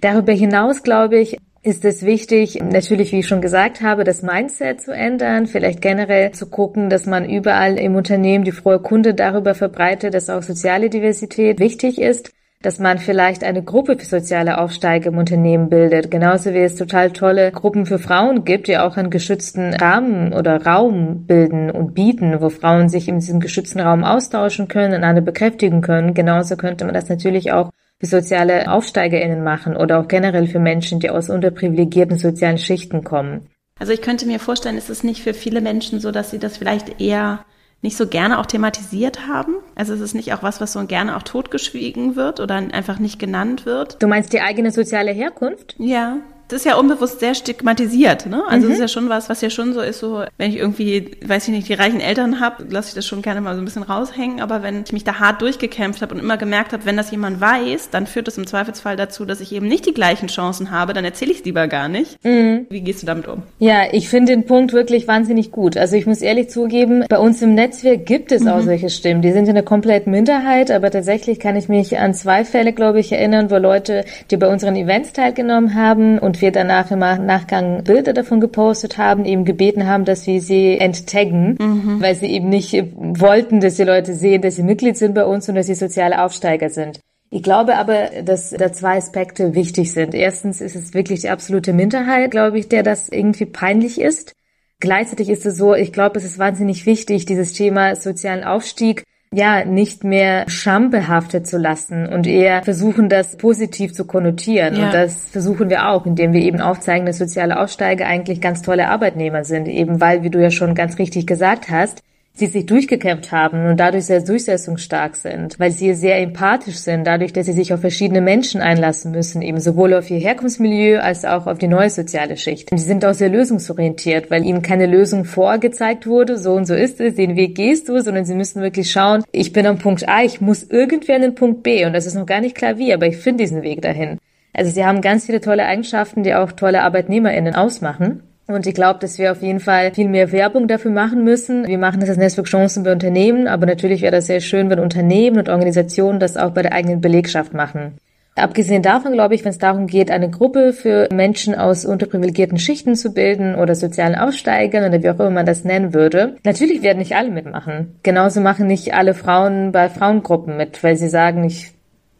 [0.00, 4.80] Darüber hinaus, glaube ich, ist es wichtig, natürlich, wie ich schon gesagt habe, das Mindset
[4.80, 9.54] zu ändern, vielleicht generell zu gucken, dass man überall im Unternehmen die frohe Kunde darüber
[9.54, 15.10] verbreitet, dass auch soziale Diversität wichtig ist, dass man vielleicht eine Gruppe für soziale Aufsteiger
[15.10, 19.10] im Unternehmen bildet, genauso wie es total tolle Gruppen für Frauen gibt, die auch einen
[19.10, 24.68] geschützten Rahmen oder Raum bilden und bieten, wo Frauen sich in diesem geschützten Raum austauschen
[24.68, 26.14] können, einander bekräftigen können.
[26.14, 31.00] Genauso könnte man das natürlich auch für soziale AufsteigerInnen machen oder auch generell für Menschen,
[31.00, 33.48] die aus unterprivilegierten sozialen Schichten kommen.
[33.78, 36.56] Also ich könnte mir vorstellen, ist es nicht für viele Menschen so, dass sie das
[36.56, 37.44] vielleicht eher
[37.80, 39.54] nicht so gerne auch thematisiert haben?
[39.76, 43.18] Also ist es nicht auch was, was so gerne auch totgeschwiegen wird oder einfach nicht
[43.18, 44.02] genannt wird?
[44.02, 45.76] Du meinst die eigene soziale Herkunft?
[45.78, 48.42] Ja das ist ja unbewusst sehr stigmatisiert, ne?
[48.48, 48.70] Also mhm.
[48.70, 51.48] das ist ja schon was, was ja schon so ist, so wenn ich irgendwie, weiß
[51.48, 53.82] ich nicht, die reichen Eltern habe, lasse ich das schon gerne mal so ein bisschen
[53.82, 54.40] raushängen.
[54.40, 57.40] Aber wenn ich mich da hart durchgekämpft habe und immer gemerkt habe, wenn das jemand
[57.40, 60.94] weiß, dann führt das im Zweifelsfall dazu, dass ich eben nicht die gleichen Chancen habe,
[60.94, 62.24] dann erzähle ich es lieber gar nicht.
[62.24, 62.66] Mhm.
[62.70, 63.42] Wie gehst du damit um?
[63.58, 65.76] Ja, ich finde den Punkt wirklich wahnsinnig gut.
[65.76, 68.48] Also ich muss ehrlich zugeben, bei uns im Netzwerk gibt es mhm.
[68.48, 69.20] auch solche Stimmen.
[69.20, 73.00] Die sind in der kompletten Minderheit, aber tatsächlich kann ich mich an zwei Fälle, glaube
[73.00, 77.84] ich, erinnern, wo Leute, die bei unseren Events teilgenommen haben und wir danach im Nachgang
[77.84, 82.00] Bilder davon gepostet haben, eben gebeten haben, dass wir sie enttaggen, mhm.
[82.00, 85.48] weil sie eben nicht wollten, dass die Leute sehen, dass sie Mitglied sind bei uns
[85.48, 87.00] und dass sie soziale Aufsteiger sind.
[87.30, 90.14] Ich glaube aber, dass da zwei Aspekte wichtig sind.
[90.14, 94.34] Erstens ist es wirklich die absolute Minderheit, glaube ich, der das irgendwie peinlich ist.
[94.80, 99.64] Gleichzeitig ist es so, ich glaube, es ist wahnsinnig wichtig, dieses Thema sozialen Aufstieg ja,
[99.64, 104.76] nicht mehr schambehaftet zu lassen und eher versuchen, das positiv zu konnotieren.
[104.76, 104.86] Ja.
[104.86, 108.88] Und das versuchen wir auch, indem wir eben aufzeigen, dass soziale Aussteiger eigentlich ganz tolle
[108.88, 112.02] Arbeitnehmer sind, eben weil, wie du ja schon ganz richtig gesagt hast,
[112.38, 117.32] sie sich durchgekämpft haben und dadurch sehr durchsetzungsstark sind, weil sie sehr empathisch sind, dadurch,
[117.32, 121.46] dass sie sich auf verschiedene Menschen einlassen müssen, eben sowohl auf ihr Herkunftsmilieu als auch
[121.46, 122.70] auf die neue soziale Schicht.
[122.72, 126.74] Und sie sind auch sehr lösungsorientiert, weil ihnen keine Lösung vorgezeigt wurde, so und so
[126.74, 130.08] ist es, den Weg gehst du, sondern sie müssen wirklich schauen, ich bin am Punkt
[130.08, 132.78] A, ich muss irgendwie an den Punkt B und das ist noch gar nicht klar
[132.78, 134.18] wie, aber ich finde diesen Weg dahin.
[134.52, 138.22] Also sie haben ganz viele tolle Eigenschaften, die auch tolle ArbeitnehmerInnen ausmachen.
[138.50, 141.66] Und ich glaube, dass wir auf jeden Fall viel mehr Werbung dafür machen müssen.
[141.66, 144.78] Wir machen das als Netzwerk Chancen bei Unternehmen, aber natürlich wäre das sehr schön, wenn
[144.78, 147.98] Unternehmen und Organisationen das auch bei der eigenen Belegschaft machen.
[148.36, 152.94] Abgesehen davon glaube ich, wenn es darum geht, eine Gruppe für Menschen aus unterprivilegierten Schichten
[152.94, 157.00] zu bilden oder sozialen Aussteigern oder wie auch immer man das nennen würde, natürlich werden
[157.00, 157.96] nicht alle mitmachen.
[158.02, 161.72] Genauso machen nicht alle Frauen bei Frauengruppen mit, weil sie sagen, ich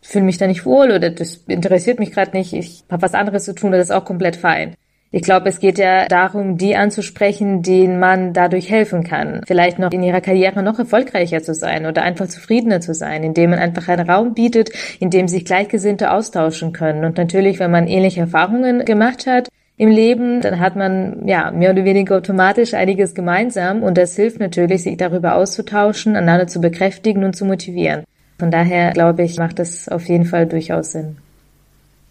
[0.03, 3.45] fühle mich da nicht wohl oder das interessiert mich gerade nicht, ich habe was anderes
[3.45, 4.75] zu tun, das ist auch komplett fein.
[5.11, 9.41] Ich glaube, es geht ja darum, die anzusprechen, denen man dadurch helfen kann.
[9.47, 13.51] Vielleicht noch in ihrer Karriere noch erfolgreicher zu sein oder einfach zufriedener zu sein, indem
[13.51, 17.07] man einfach einen Raum bietet, in dem sich Gleichgesinnte austauschen können.
[17.07, 21.71] Und natürlich, wenn man ähnliche Erfahrungen gemacht hat, im Leben, dann hat man ja mehr
[21.71, 27.25] oder weniger automatisch einiges gemeinsam und das hilft natürlich, sich darüber auszutauschen, einander zu bekräftigen
[27.25, 28.05] und zu motivieren.
[28.41, 31.17] Von daher glaube ich, macht es auf jeden Fall durchaus Sinn.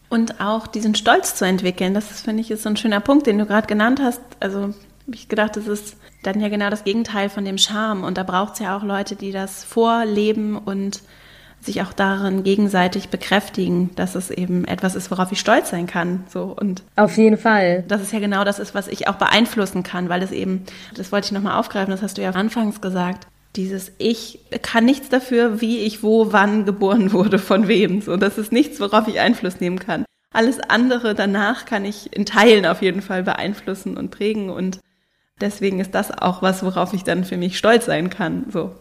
[0.10, 3.38] Und auch diesen Stolz zu entwickeln, das finde ich ist so ein schöner Punkt, den
[3.38, 4.22] du gerade genannt hast.
[4.40, 4.74] Also habe
[5.16, 8.04] ich gedacht, das ist dann ja genau das Gegenteil von dem Charme.
[8.04, 11.02] Und da braucht es ja auch Leute, die das vorleben und
[11.60, 16.24] sich auch darin gegenseitig bekräftigen, dass es eben etwas ist, worauf ich stolz sein kann.
[16.30, 17.84] So und auf jeden Fall.
[17.88, 20.66] Das ist ja genau das ist, was ich auch beeinflussen kann, weil es eben,
[20.96, 25.10] das wollte ich nochmal aufgreifen, das hast du ja anfangs gesagt, dieses Ich kann nichts
[25.10, 28.02] dafür, wie ich wo, wann geboren wurde, von wem.
[28.02, 30.06] So, das ist nichts, worauf ich Einfluss nehmen kann.
[30.34, 34.80] Alles andere danach kann ich in Teilen auf jeden Fall beeinflussen und prägen und
[35.42, 38.46] deswegen ist das auch was, worauf ich dann für mich stolz sein kann.
[38.52, 38.76] So.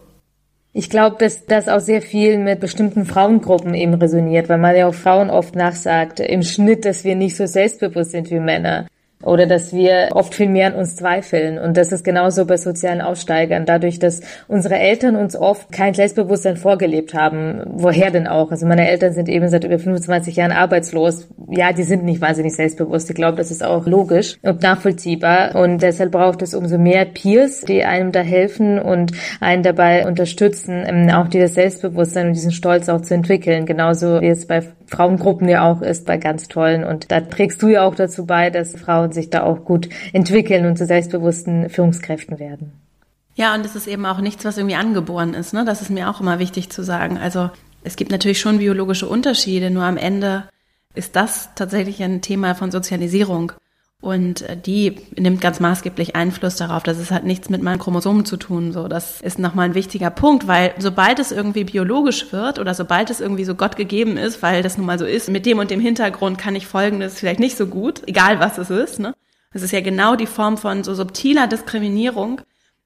[0.73, 4.87] Ich glaube, dass das auch sehr viel mit bestimmten Frauengruppen eben resoniert, weil man ja
[4.87, 8.85] auch Frauen oft nachsagt, im Schnitt, dass wir nicht so selbstbewusst sind wie Männer
[9.23, 11.57] oder dass wir oft viel mehr an uns zweifeln.
[11.57, 13.65] Und das ist genauso bei sozialen Aussteigern.
[13.65, 17.63] Dadurch, dass unsere Eltern uns oft kein Selbstbewusstsein vorgelebt haben.
[17.65, 18.51] Woher denn auch?
[18.51, 21.27] Also meine Eltern sind eben seit über 25 Jahren arbeitslos.
[21.49, 23.09] Ja, die sind nicht wahnsinnig selbstbewusst.
[23.09, 25.55] Ich glaube, das ist auch logisch und nachvollziehbar.
[25.55, 30.83] Und deshalb braucht es umso mehr Peers, die einem da helfen und einen dabei unterstützen,
[30.85, 33.65] ähm, auch dieses Selbstbewusstsein und diesen Stolz auch zu entwickeln.
[33.65, 36.83] Genauso wie es bei Frauengruppen ja auch ist, bei ganz tollen.
[36.83, 39.87] Und da trägst du ja auch dazu bei, dass Frauen und sich da auch gut
[40.11, 42.73] entwickeln und zu selbstbewussten Führungskräften werden.
[43.35, 45.53] Ja, und es ist eben auch nichts, was irgendwie angeboren ist.
[45.53, 45.63] Ne?
[45.63, 47.17] Das ist mir auch immer wichtig zu sagen.
[47.17, 47.49] Also
[47.83, 50.49] es gibt natürlich schon biologische Unterschiede, nur am Ende
[50.93, 53.53] ist das tatsächlich ein Thema von Sozialisierung.
[53.99, 56.83] Und äh, die nimmt ganz maßgeblich Einfluss darauf.
[56.83, 58.71] Das ist halt nichts mit meinen Chromosomen zu tun.
[58.71, 63.09] So, das ist nochmal ein wichtiger Punkt, weil sobald es irgendwie biologisch wird oder sobald
[63.09, 65.71] es irgendwie so Gott gegeben ist, weil das nun mal so ist, mit dem und
[65.71, 68.99] dem Hintergrund kann ich Folgendes vielleicht nicht so gut, egal was es ist.
[68.99, 69.15] Ne?
[69.51, 72.41] Das ist ja genau die Form von so subtiler Diskriminierung,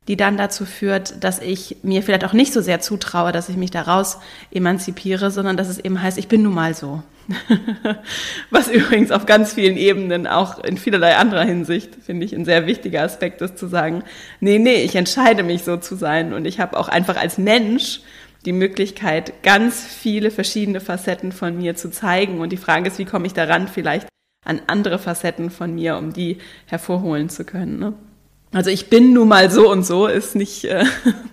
[0.08, 3.58] die dann dazu führt, dass ich mir vielleicht auch nicht so sehr zutraue, dass ich
[3.58, 4.18] mich daraus
[4.52, 7.04] emanzipiere, sondern dass es eben heißt, ich bin nun mal so.
[8.50, 12.66] Was übrigens auf ganz vielen Ebenen, auch in vielerlei anderer Hinsicht, finde ich ein sehr
[12.66, 14.04] wichtiger Aspekt ist zu sagen,
[14.40, 18.02] nee, nee, ich entscheide mich so zu sein und ich habe auch einfach als Mensch
[18.46, 22.42] die Möglichkeit, ganz viele verschiedene Facetten von mir zu zeigen.
[22.42, 24.08] Und die Frage ist, wie komme ich daran, vielleicht
[24.44, 27.78] an andere Facetten von mir, um die hervorholen zu können.
[27.78, 27.94] Ne?
[28.54, 30.84] Also ich bin nun mal so und so ist nicht, äh,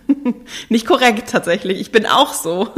[0.68, 1.80] nicht korrekt tatsächlich.
[1.80, 2.68] Ich bin auch so.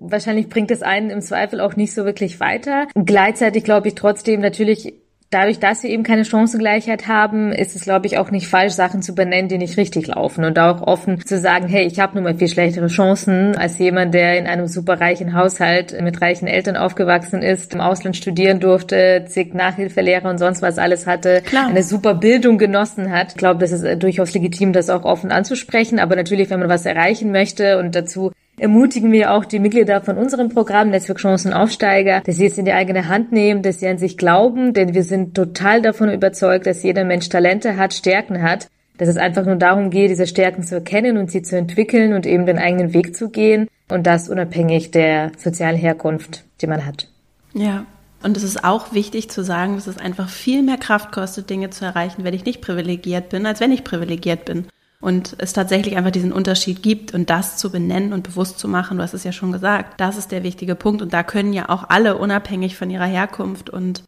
[0.00, 2.88] Wahrscheinlich bringt es einen im Zweifel auch nicht so wirklich weiter.
[2.94, 4.94] Gleichzeitig glaube ich trotzdem natürlich,
[5.34, 9.02] dadurch, dass wir eben keine Chancengleichheit haben, ist es, glaube ich, auch nicht falsch, Sachen
[9.02, 12.24] zu benennen, die nicht richtig laufen und auch offen zu sagen, hey, ich habe nun
[12.24, 17.42] mal viel schlechtere Chancen als jemand, der in einem superreichen Haushalt mit reichen Eltern aufgewachsen
[17.42, 21.68] ist, im Ausland studieren durfte, zig Nachhilfelehrer und sonst was alles hatte, Klar.
[21.68, 23.32] eine super Bildung genossen hat.
[23.32, 26.86] Ich glaube, das ist durchaus legitim, das auch offen anzusprechen, aber natürlich, wenn man was
[26.86, 32.20] erreichen möchte und dazu ermutigen wir auch die Mitglieder von unserem Programm Netzwerk Chancen Aufsteiger,
[32.24, 35.04] dass sie es in die eigene Hand nehmen, dass sie an sich glauben, denn wir
[35.04, 39.56] sind total davon überzeugt, dass jeder Mensch Talente hat, Stärken hat, dass es einfach nur
[39.56, 43.16] darum geht, diese Stärken zu erkennen und sie zu entwickeln und eben den eigenen Weg
[43.16, 47.08] zu gehen und das unabhängig der sozialen Herkunft, die man hat.
[47.54, 47.86] Ja.
[48.22, 51.68] Und es ist auch wichtig zu sagen, dass es einfach viel mehr Kraft kostet, Dinge
[51.68, 54.66] zu erreichen, wenn ich nicht privilegiert bin, als wenn ich privilegiert bin
[55.04, 58.96] und es tatsächlich einfach diesen Unterschied gibt und das zu benennen und bewusst zu machen,
[58.96, 61.68] du hast es ja schon gesagt, das ist der wichtige Punkt und da können ja
[61.68, 64.04] auch alle unabhängig von ihrer Herkunft und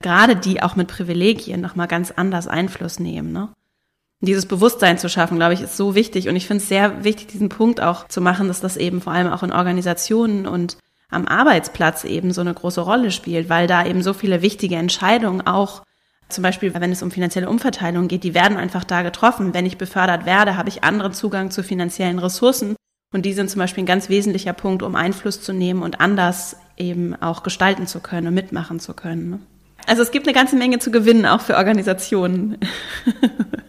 [0.00, 3.50] gerade die auch mit Privilegien nochmal ganz anders Einfluss nehmen, ne?
[4.22, 7.28] Dieses Bewusstsein zu schaffen, glaube ich, ist so wichtig und ich finde es sehr wichtig,
[7.28, 10.78] diesen Punkt auch zu machen, dass das eben vor allem auch in Organisationen und
[11.10, 15.46] am Arbeitsplatz eben so eine große Rolle spielt, weil da eben so viele wichtige Entscheidungen
[15.46, 15.84] auch
[16.30, 19.54] zum Beispiel, wenn es um finanzielle Umverteilung geht, die werden einfach da getroffen.
[19.54, 22.76] Wenn ich befördert werde, habe ich anderen Zugang zu finanziellen Ressourcen.
[23.12, 26.56] Und die sind zum Beispiel ein ganz wesentlicher Punkt, um Einfluss zu nehmen und anders
[26.76, 29.44] eben auch gestalten zu können und mitmachen zu können.
[29.86, 32.58] Also es gibt eine ganze Menge zu gewinnen, auch für Organisationen.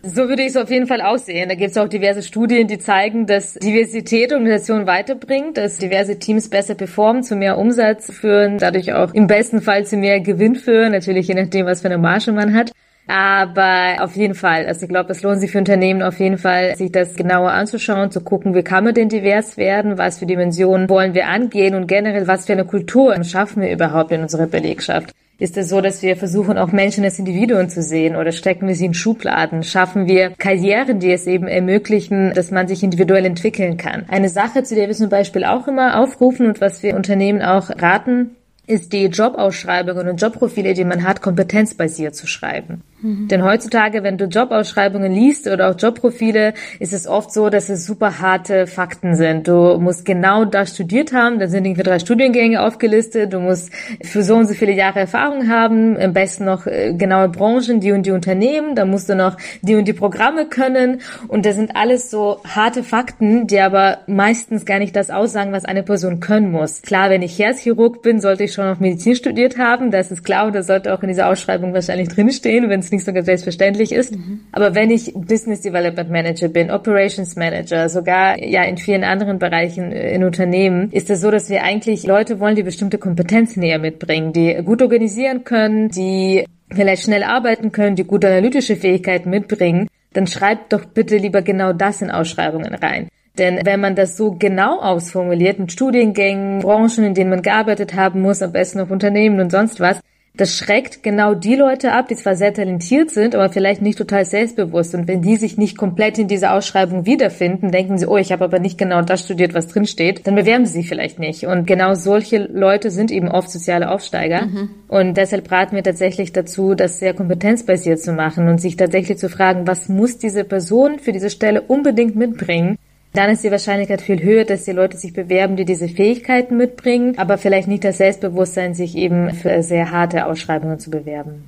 [0.03, 1.47] So würde ich es auf jeden Fall aussehen.
[1.47, 6.49] Da gibt es auch diverse Studien, die zeigen, dass Diversität Organisationen weiterbringt, dass diverse Teams
[6.49, 10.91] besser performen, zu mehr Umsatz führen, dadurch auch im besten Fall zu mehr Gewinn führen,
[10.91, 12.71] natürlich je nachdem, was für eine Marge man hat.
[13.07, 16.75] Aber auf jeden Fall, also ich glaube, es lohnt sich für Unternehmen auf jeden Fall,
[16.77, 20.89] sich das genauer anzuschauen, zu gucken, wie kann man denn divers werden, was für Dimensionen
[20.89, 25.13] wollen wir angehen und generell, was für eine Kultur schaffen wir überhaupt in unserer Belegschaft.
[25.41, 28.75] Ist es so, dass wir versuchen, auch Menschen als Individuen zu sehen oder stecken wir
[28.75, 29.63] sie in Schubladen?
[29.63, 34.05] Schaffen wir Karrieren, die es eben ermöglichen, dass man sich individuell entwickeln kann?
[34.07, 37.71] Eine Sache, zu der wir zum Beispiel auch immer aufrufen und was wir Unternehmen auch
[37.71, 38.35] raten,
[38.67, 42.83] ist die Jobausschreibungen und Jobprofile, die man hat, kompetenzbasiert zu schreiben.
[43.01, 43.27] Mhm.
[43.27, 47.85] Denn heutzutage, wenn du Jobausschreibungen liest oder auch Jobprofile, ist es oft so, dass es
[47.85, 49.47] super harte Fakten sind.
[49.47, 53.71] Du musst genau das studiert haben, da sind irgendwie drei Studiengänge aufgelistet, du musst
[54.03, 57.91] für so und so viele Jahre Erfahrung haben, am besten noch äh, genaue Branchen, die
[57.91, 61.75] und die Unternehmen, da musst du noch die und die Programme können und das sind
[61.75, 66.51] alles so harte Fakten, die aber meistens gar nicht das aussagen, was eine Person können
[66.51, 66.81] muss.
[66.81, 70.45] Klar, wenn ich Herzchirurg bin, sollte ich schon noch Medizin studiert haben, das ist klar
[70.47, 74.15] und das sollte auch in dieser Ausschreibung wahrscheinlich drinstehen, wenn es nicht sogar selbstverständlich ist.
[74.15, 74.41] Mhm.
[74.51, 79.91] Aber wenn ich Business Development Manager bin, Operations Manager, sogar ja in vielen anderen Bereichen
[79.91, 83.79] äh, in Unternehmen, ist es so, dass wir eigentlich Leute wollen, die bestimmte Kompetenzen näher
[83.79, 89.87] mitbringen, die gut organisieren können, die vielleicht schnell arbeiten können, die gute analytische Fähigkeiten mitbringen,
[90.13, 93.07] dann schreibt doch bitte lieber genau das in Ausschreibungen rein.
[93.37, 98.21] Denn wenn man das so genau ausformuliert mit Studiengängen, Branchen, in denen man gearbeitet haben
[98.21, 100.01] muss, am besten noch Unternehmen und sonst was,
[100.33, 104.23] das schreckt genau die Leute ab, die zwar sehr talentiert sind, aber vielleicht nicht total
[104.23, 104.95] selbstbewusst.
[104.95, 108.45] Und wenn die sich nicht komplett in dieser Ausschreibung wiederfinden, denken sie, oh, ich habe
[108.45, 111.45] aber nicht genau das studiert, was drin steht, dann bewerben sie sich vielleicht nicht.
[111.45, 114.45] Und genau solche Leute sind eben oft soziale Aufsteiger.
[114.45, 114.69] Mhm.
[114.87, 119.27] Und deshalb raten wir tatsächlich dazu, das sehr kompetenzbasiert zu machen und sich tatsächlich zu
[119.27, 122.77] fragen, was muss diese Person für diese Stelle unbedingt mitbringen,
[123.13, 127.17] dann ist die Wahrscheinlichkeit viel höher, dass die Leute sich bewerben, die diese Fähigkeiten mitbringen,
[127.17, 131.43] aber vielleicht nicht das Selbstbewusstsein, sich eben für sehr harte Ausschreibungen zu bewerben.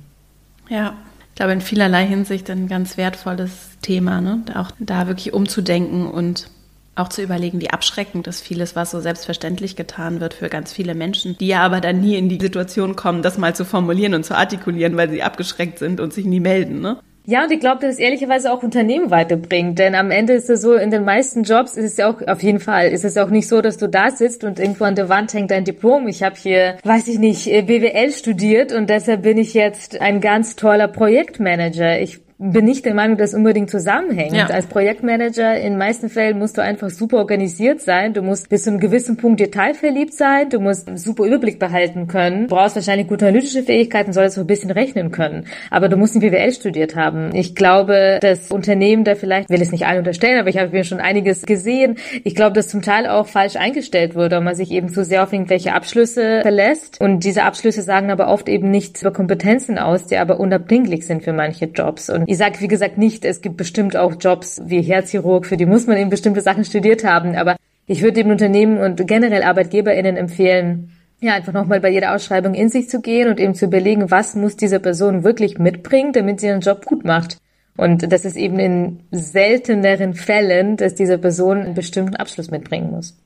[0.68, 0.94] Ja,
[1.30, 4.42] ich glaube in vielerlei Hinsicht ein ganz wertvolles Thema, ne?
[4.54, 6.48] auch da wirklich umzudenken und
[6.96, 10.94] auch zu überlegen, wie abschreckend ist vieles, was so selbstverständlich getan wird für ganz viele
[10.94, 14.24] Menschen, die ja aber dann nie in die Situation kommen, das mal zu formulieren und
[14.24, 16.80] zu artikulieren, weil sie abgeschreckt sind und sich nie melden.
[16.80, 16.98] Ne?
[17.26, 19.78] Ja, und ich glaube, dass es ehrlicherweise auch Unternehmen weiterbringt.
[19.78, 22.42] Denn am Ende ist es so, in den meisten Jobs ist es ja auch, auf
[22.42, 25.08] jeden Fall, ist es auch nicht so, dass du da sitzt und irgendwo an der
[25.08, 26.06] Wand hängt dein Diplom.
[26.06, 30.54] Ich habe hier, weiß ich nicht, BWL studiert und deshalb bin ich jetzt ein ganz
[30.56, 31.98] toller Projektmanager.
[31.98, 32.20] Ich
[32.52, 34.34] bin nicht der Meinung, dass unbedingt zusammenhängt.
[34.34, 34.46] Ja.
[34.46, 38.12] Als Projektmanager in meisten Fällen musst du einfach super organisiert sein.
[38.12, 40.50] Du musst bis zu einem gewissen Punkt detailverliebt sein.
[40.50, 42.48] Du musst super Überblick behalten können.
[42.48, 45.46] Du brauchst wahrscheinlich gute analytische Fähigkeiten, solltest auch ein bisschen rechnen können.
[45.70, 47.34] Aber du musst ein BWL studiert haben.
[47.34, 50.84] Ich glaube, dass Unternehmen da vielleicht, will es nicht allen unterstellen, aber ich habe mir
[50.84, 51.96] schon einiges gesehen.
[52.24, 55.22] Ich glaube, dass zum Teil auch falsch eingestellt wurde und man sich eben zu sehr
[55.22, 57.00] auf irgendwelche Abschlüsse verlässt.
[57.00, 61.22] Und diese Abschlüsse sagen aber oft eben nichts über Kompetenzen aus, die aber unabdinglich sind
[61.22, 62.10] für manche Jobs.
[62.10, 65.66] Und ich sage, wie gesagt, nicht, es gibt bestimmt auch Jobs wie Herzchirurg, für die
[65.66, 67.36] muss man eben bestimmte Sachen studiert haben.
[67.36, 72.54] Aber ich würde dem Unternehmen und generell ArbeitgeberInnen empfehlen, ja, einfach nochmal bei jeder Ausschreibung
[72.54, 76.40] in sich zu gehen und eben zu überlegen, was muss diese Person wirklich mitbringen, damit
[76.40, 77.38] sie ihren Job gut macht.
[77.76, 83.16] Und das ist eben in selteneren Fällen, dass diese Person einen bestimmten Abschluss mitbringen muss.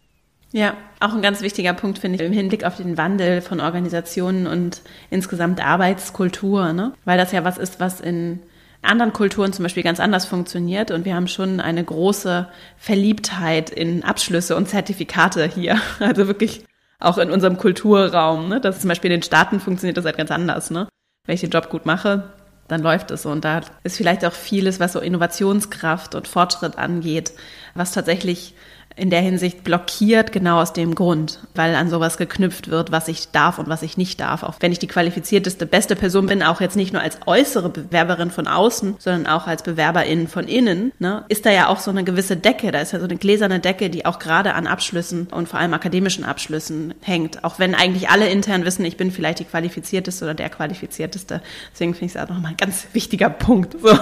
[0.52, 4.46] Ja, auch ein ganz wichtiger Punkt finde ich im Hinblick auf den Wandel von Organisationen
[4.46, 6.92] und insgesamt Arbeitskultur, ne?
[7.04, 8.40] Weil das ja was ist, was in
[8.82, 14.04] anderen Kulturen zum Beispiel ganz anders funktioniert und wir haben schon eine große Verliebtheit in
[14.04, 15.80] Abschlüsse und Zertifikate hier.
[16.00, 16.64] Also wirklich
[17.00, 18.48] auch in unserem Kulturraum.
[18.48, 18.60] Ne?
[18.60, 20.70] Das zum Beispiel in den Staaten funktioniert das halt ganz anders.
[20.70, 20.88] Ne?
[21.26, 22.32] Wenn ich den Job gut mache,
[22.68, 23.26] dann läuft es.
[23.26, 27.32] Und da ist vielleicht auch vieles, was so Innovationskraft und Fortschritt angeht,
[27.74, 28.54] was tatsächlich
[28.98, 33.30] in der Hinsicht blockiert, genau aus dem Grund, weil an sowas geknüpft wird, was ich
[33.30, 34.42] darf und was ich nicht darf.
[34.42, 38.30] Auch wenn ich die qualifizierteste, beste Person bin, auch jetzt nicht nur als äußere Bewerberin
[38.30, 42.04] von außen, sondern auch als Bewerberin von innen, ne, ist da ja auch so eine
[42.04, 45.48] gewisse Decke, da ist ja so eine gläserne Decke, die auch gerade an Abschlüssen und
[45.48, 47.44] vor allem akademischen Abschlüssen hängt.
[47.44, 51.40] Auch wenn eigentlich alle intern wissen, ich bin vielleicht die qualifizierteste oder der qualifizierteste.
[51.72, 53.76] Deswegen finde ich es auch nochmal ein ganz wichtiger Punkt.
[53.80, 53.96] So.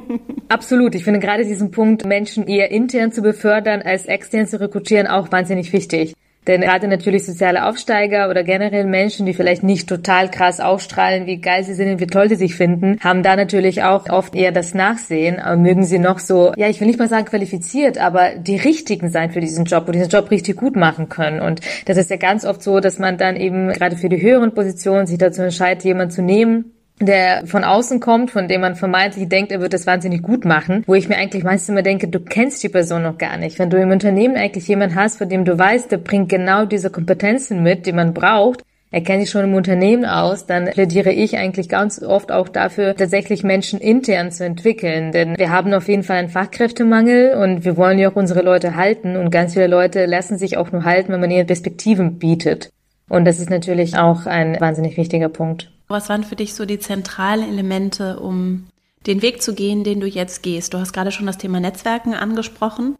[0.48, 0.94] Absolut.
[0.94, 5.30] Ich finde gerade diesen Punkt, Menschen eher intern zu befördern als extern zu rekrutieren, auch
[5.32, 6.14] wahnsinnig wichtig.
[6.46, 11.36] Denn gerade natürlich soziale Aufsteiger oder generell Menschen, die vielleicht nicht total krass ausstrahlen, wie
[11.36, 14.50] geil sie sind und wie toll sie sich finden, haben da natürlich auch oft eher
[14.50, 15.38] das Nachsehen.
[15.38, 19.10] Aber mögen sie noch so, ja, ich will nicht mal sagen qualifiziert, aber die richtigen
[19.10, 21.40] sein für diesen Job und diesen Job richtig gut machen können.
[21.40, 24.54] Und das ist ja ganz oft so, dass man dann eben gerade für die höheren
[24.54, 29.28] Positionen sich dazu entscheidet, jemanden zu nehmen, der von außen kommt, von dem man vermeintlich
[29.28, 32.20] denkt, er wird das wahnsinnig gut machen, wo ich mir eigentlich meistens immer denke, du
[32.20, 33.58] kennst die Person noch gar nicht.
[33.58, 36.90] Wenn du im Unternehmen eigentlich jemanden hast, von dem du weißt, der bringt genau diese
[36.90, 41.36] Kompetenzen mit, die man braucht, er kennt sich schon im Unternehmen aus, dann plädiere ich
[41.36, 45.12] eigentlich ganz oft auch dafür, tatsächlich Menschen intern zu entwickeln.
[45.12, 48.74] Denn wir haben auf jeden Fall einen Fachkräftemangel und wir wollen ja auch unsere Leute
[48.74, 52.70] halten und ganz viele Leute lassen sich auch nur halten, wenn man ihnen Perspektiven bietet.
[53.08, 55.70] Und das ist natürlich auch ein wahnsinnig wichtiger Punkt.
[55.90, 58.68] Was waren für dich so die zentralen Elemente, um
[59.08, 60.72] den Weg zu gehen, den du jetzt gehst?
[60.72, 62.94] Du hast gerade schon das Thema Netzwerken angesprochen.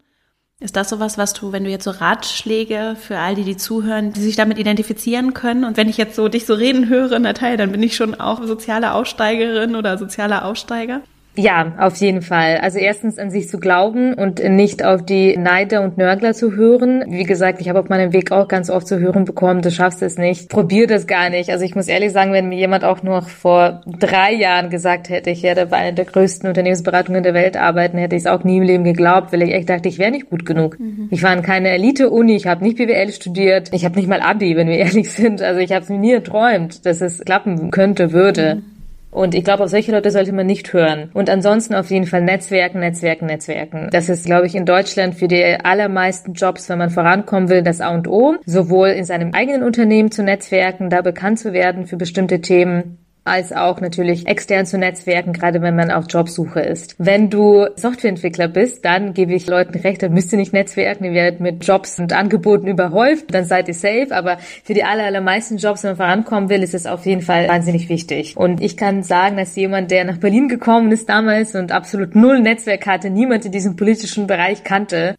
[0.59, 4.13] Ist das sowas, was du, wenn du jetzt so Ratschläge für all die, die zuhören,
[4.13, 5.63] die sich damit identifizieren können?
[5.65, 8.43] Und wenn ich jetzt so dich so reden höre, Natalia, dann bin ich schon auch
[8.45, 11.01] soziale Aussteigerin oder sozialer Aussteiger?
[11.37, 12.59] Ja, auf jeden Fall.
[12.59, 17.05] Also erstens an sich zu glauben und nicht auf die Neider und Nörgler zu hören.
[17.09, 20.03] Wie gesagt, ich habe auf meinem Weg auch ganz oft zu hören bekommen, du schaffst
[20.03, 21.51] es nicht, probier das gar nicht.
[21.51, 25.31] Also ich muss ehrlich sagen, wenn mir jemand auch noch vor drei Jahren gesagt hätte,
[25.31, 28.59] ich werde bei einer der größten Unternehmensberatungen der Welt arbeiten, hätte ich es auch nie
[28.59, 30.81] im Leben geglaubt, weil ich echt dachte, ich wäre nicht gut genug.
[30.81, 31.09] Mhm.
[31.11, 34.57] Ich war in keiner Elite-Uni, ich habe nicht BWL studiert, ich habe nicht mal Abi,
[34.57, 35.43] wenn wir ehrlich sind.
[35.43, 38.57] Also ich habe es mir nie erträumt, dass es klappen könnte, würde.
[38.57, 38.80] Mhm.
[39.11, 41.11] Und ich glaube, auf solche Leute sollte man nicht hören.
[41.15, 43.89] Und ansonsten auf jeden Fall Netzwerken, Netzwerken, Netzwerken.
[43.91, 47.81] Das ist, glaube ich, in Deutschland für die allermeisten Jobs, wenn man vorankommen will, das
[47.81, 48.37] A und O.
[48.47, 52.99] Sowohl in seinem eigenen Unternehmen zu Netzwerken, da bekannt zu werden für bestimmte Themen,
[53.31, 56.97] als auch natürlich extern zu Netzwerken, gerade wenn man auf Jobsuche ist.
[56.99, 61.13] Wenn du Softwareentwickler bist, dann gebe ich Leuten recht, dann müsst ihr nicht netzwerken, ihr
[61.13, 65.57] werdet mit Jobs und Angeboten überhäuft, dann seid ihr safe, aber für die aller, allermeisten
[65.57, 68.37] Jobs, wenn man vorankommen will, ist es auf jeden Fall wahnsinnig wichtig.
[68.37, 72.41] Und ich kann sagen, dass jemand, der nach Berlin gekommen ist damals und absolut null
[72.41, 75.15] Netzwerk hatte, niemand in diesem politischen Bereich kannte,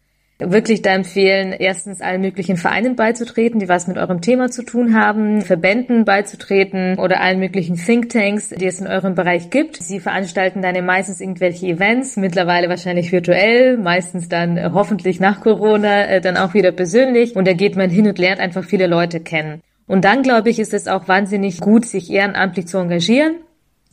[0.50, 4.94] wirklich da empfehlen, erstens allen möglichen Vereinen beizutreten, die was mit eurem Thema zu tun
[4.94, 9.76] haben, Verbänden beizutreten oder allen möglichen Thinktanks, die es in eurem Bereich gibt.
[9.76, 16.06] Sie veranstalten dann meistens irgendwelche Events, mittlerweile wahrscheinlich virtuell, meistens dann äh, hoffentlich nach Corona
[16.06, 19.20] äh, dann auch wieder persönlich und da geht man hin und lernt einfach viele Leute
[19.20, 19.60] kennen.
[19.86, 23.34] Und dann, glaube ich, ist es auch wahnsinnig gut, sich ehrenamtlich zu engagieren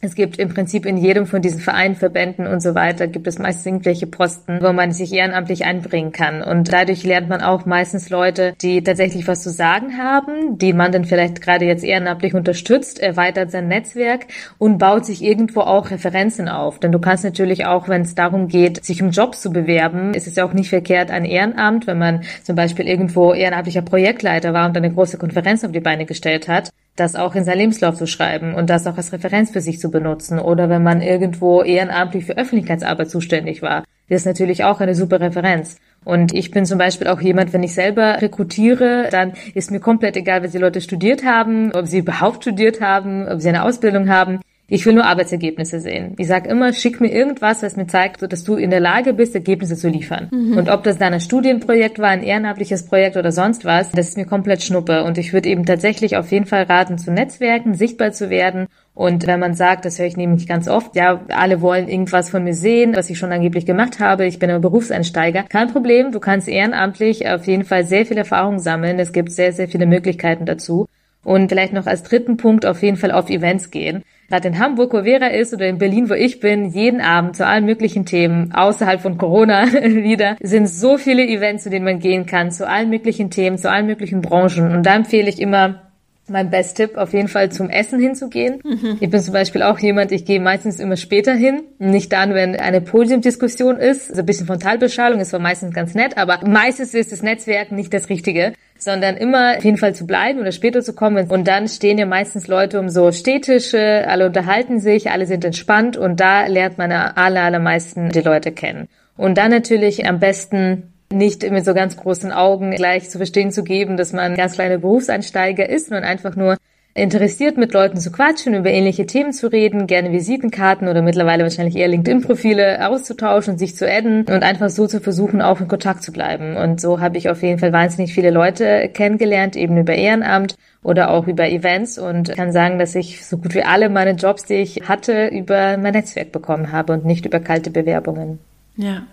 [0.01, 3.37] es gibt im Prinzip in jedem von diesen Vereinen, Verbänden und so weiter, gibt es
[3.37, 6.41] meist irgendwelche Posten, wo man sich ehrenamtlich einbringen kann.
[6.41, 10.93] Und dadurch lernt man auch meistens Leute, die tatsächlich was zu sagen haben, die man
[10.93, 14.27] dann vielleicht gerade jetzt ehrenamtlich unterstützt, erweitert sein Netzwerk
[14.57, 16.79] und baut sich irgendwo auch Referenzen auf.
[16.79, 20.27] Denn du kannst natürlich auch, wenn es darum geht, sich um Jobs zu bewerben, ist
[20.27, 24.67] es ja auch nicht verkehrt, ein Ehrenamt, wenn man zum Beispiel irgendwo ehrenamtlicher Projektleiter war
[24.67, 28.07] und eine große Konferenz auf die Beine gestellt hat, das auch in seinen Lebenslauf zu
[28.07, 30.39] schreiben und das auch als Referenz für sich zu benutzen.
[30.39, 33.83] Oder wenn man irgendwo ehrenamtlich für Öffentlichkeitsarbeit zuständig war.
[34.09, 35.77] Das ist natürlich auch eine super Referenz.
[36.03, 40.17] Und ich bin zum Beispiel auch jemand, wenn ich selber rekrutiere, dann ist mir komplett
[40.17, 44.09] egal, was die Leute studiert haben, ob sie überhaupt studiert haben, ob sie eine Ausbildung
[44.09, 44.39] haben.
[44.69, 46.13] Ich will nur Arbeitsergebnisse sehen.
[46.17, 49.33] Ich sage immer, schick mir irgendwas, was mir zeigt, dass du in der Lage bist,
[49.33, 50.29] Ergebnisse zu liefern.
[50.31, 50.57] Mhm.
[50.57, 54.17] Und ob das dann ein Studienprojekt war, ein ehrenamtliches Projekt oder sonst was, das ist
[54.17, 55.03] mir komplett schnuppe.
[55.03, 58.67] Und ich würde eben tatsächlich auf jeden Fall raten, zu Netzwerken, sichtbar zu werden.
[58.93, 62.43] Und wenn man sagt, das höre ich nämlich ganz oft, ja, alle wollen irgendwas von
[62.43, 65.43] mir sehen, was ich schon angeblich gemacht habe, ich bin aber Berufseinsteiger.
[65.43, 68.99] Kein Problem, du kannst ehrenamtlich auf jeden Fall sehr viel Erfahrung sammeln.
[68.99, 70.87] Es gibt sehr, sehr viele Möglichkeiten dazu.
[71.23, 74.93] Und vielleicht noch als dritten Punkt auf jeden Fall auf Events gehen gerade in Hamburg,
[74.93, 78.53] wo Vera ist, oder in Berlin, wo ich bin, jeden Abend zu allen möglichen Themen,
[78.53, 82.89] außerhalb von Corona wieder, sind so viele Events, zu denen man gehen kann, zu allen
[82.89, 84.71] möglichen Themen, zu allen möglichen Branchen.
[84.71, 85.89] Und da empfehle ich immer,
[86.29, 88.61] mein Best-Tipp auf jeden Fall zum Essen hinzugehen.
[88.63, 88.97] Mhm.
[88.99, 91.63] Ich bin zum Beispiel auch jemand, ich gehe meistens immer später hin.
[91.79, 94.13] Nicht dann, wenn eine Podiumdiskussion ist.
[94.13, 97.93] So ein bisschen Frontalbeschallung ist zwar meistens ganz nett, aber meistens ist das Netzwerk nicht
[97.93, 101.29] das Richtige sondern immer auf jeden Fall zu bleiben oder später zu kommen.
[101.29, 105.97] Und dann stehen ja meistens Leute um so Städtische, alle unterhalten sich, alle sind entspannt
[105.97, 108.87] und da lernt man alle allermeisten die Leute kennen.
[109.17, 113.63] Und dann natürlich am besten nicht mit so ganz großen Augen gleich zu verstehen zu
[113.63, 116.57] geben, dass man ganz kleiner Berufseinsteiger ist, sondern einfach nur
[116.93, 121.75] interessiert, mit Leuten zu quatschen, über ähnliche Themen zu reden, gerne Visitenkarten oder mittlerweile wahrscheinlich
[121.75, 126.11] eher LinkedIn-Profile auszutauschen, sich zu adden und einfach so zu versuchen, auch in Kontakt zu
[126.11, 126.57] bleiben.
[126.57, 131.11] Und so habe ich auf jeden Fall wahnsinnig viele Leute kennengelernt, eben über Ehrenamt oder
[131.11, 134.55] auch über Events und kann sagen, dass ich so gut wie alle meine Jobs, die
[134.55, 138.39] ich hatte, über mein Netzwerk bekommen habe und nicht über kalte Bewerbungen.
[138.75, 139.03] Ja,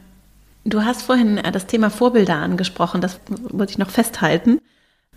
[0.66, 4.58] Du hast vorhin äh, das Thema Vorbilder angesprochen, das wollte ich noch festhalten.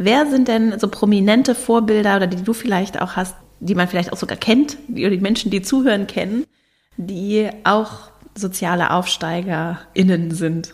[0.01, 4.13] Wer sind denn so prominente Vorbilder oder die du vielleicht auch hast, die man vielleicht
[4.13, 6.45] auch sogar kennt, die, die Menschen, die zuhören, kennen,
[6.95, 10.73] die auch soziale AufsteigerInnen sind?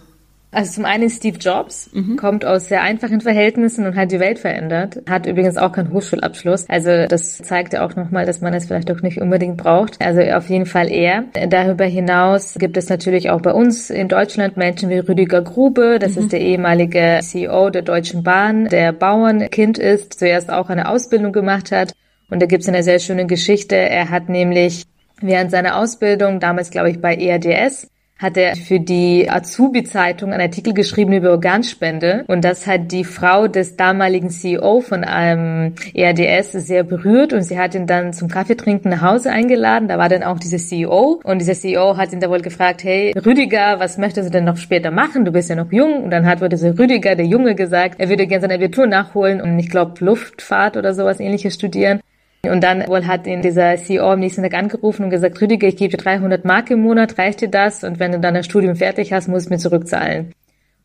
[0.55, 2.15] Also zum einen Steve Jobs, mhm.
[2.15, 6.69] kommt aus sehr einfachen Verhältnissen und hat die Welt verändert, hat übrigens auch keinen Hochschulabschluss.
[6.69, 10.01] Also das zeigt ja auch nochmal, dass man es vielleicht auch nicht unbedingt braucht.
[10.01, 11.25] Also auf jeden Fall er.
[11.49, 16.15] Darüber hinaus gibt es natürlich auch bei uns in Deutschland Menschen wie Rüdiger Grube, das
[16.15, 16.21] mhm.
[16.21, 21.73] ist der ehemalige CEO der Deutschen Bahn, der Bauernkind ist, zuerst auch eine Ausbildung gemacht
[21.73, 21.91] hat.
[22.29, 23.75] Und da gibt es eine sehr schöne Geschichte.
[23.75, 24.85] Er hat nämlich
[25.19, 30.73] während seiner Ausbildung, damals glaube ich bei ERDS, hat er für die Azubi-Zeitung einen Artikel
[30.73, 32.23] geschrieben über Organspende.
[32.27, 37.59] Und das hat die Frau des damaligen CEO von einem ERDS sehr berührt und sie
[37.59, 39.89] hat ihn dann zum Kaffeetrinken nach Hause eingeladen.
[39.89, 43.13] Da war dann auch dieser CEO und dieser CEO hat ihn da wohl gefragt, hey
[43.25, 45.25] Rüdiger, was möchtest du denn noch später machen?
[45.25, 46.03] Du bist ja noch jung.
[46.03, 49.41] Und dann hat wohl dieser Rüdiger, der Junge, gesagt, er würde gerne sein Abitur nachholen
[49.41, 52.01] und ich glaube Luftfahrt oder sowas ähnliches studieren.
[52.49, 55.77] Und dann wohl hat ihn dieser CEO am nächsten Tag angerufen und gesagt, Rüdiger, ich
[55.77, 57.83] gebe dir 300 Mark im Monat, reicht dir das?
[57.83, 60.31] Und wenn du dann das Studium fertig hast, musst du mir zurückzahlen.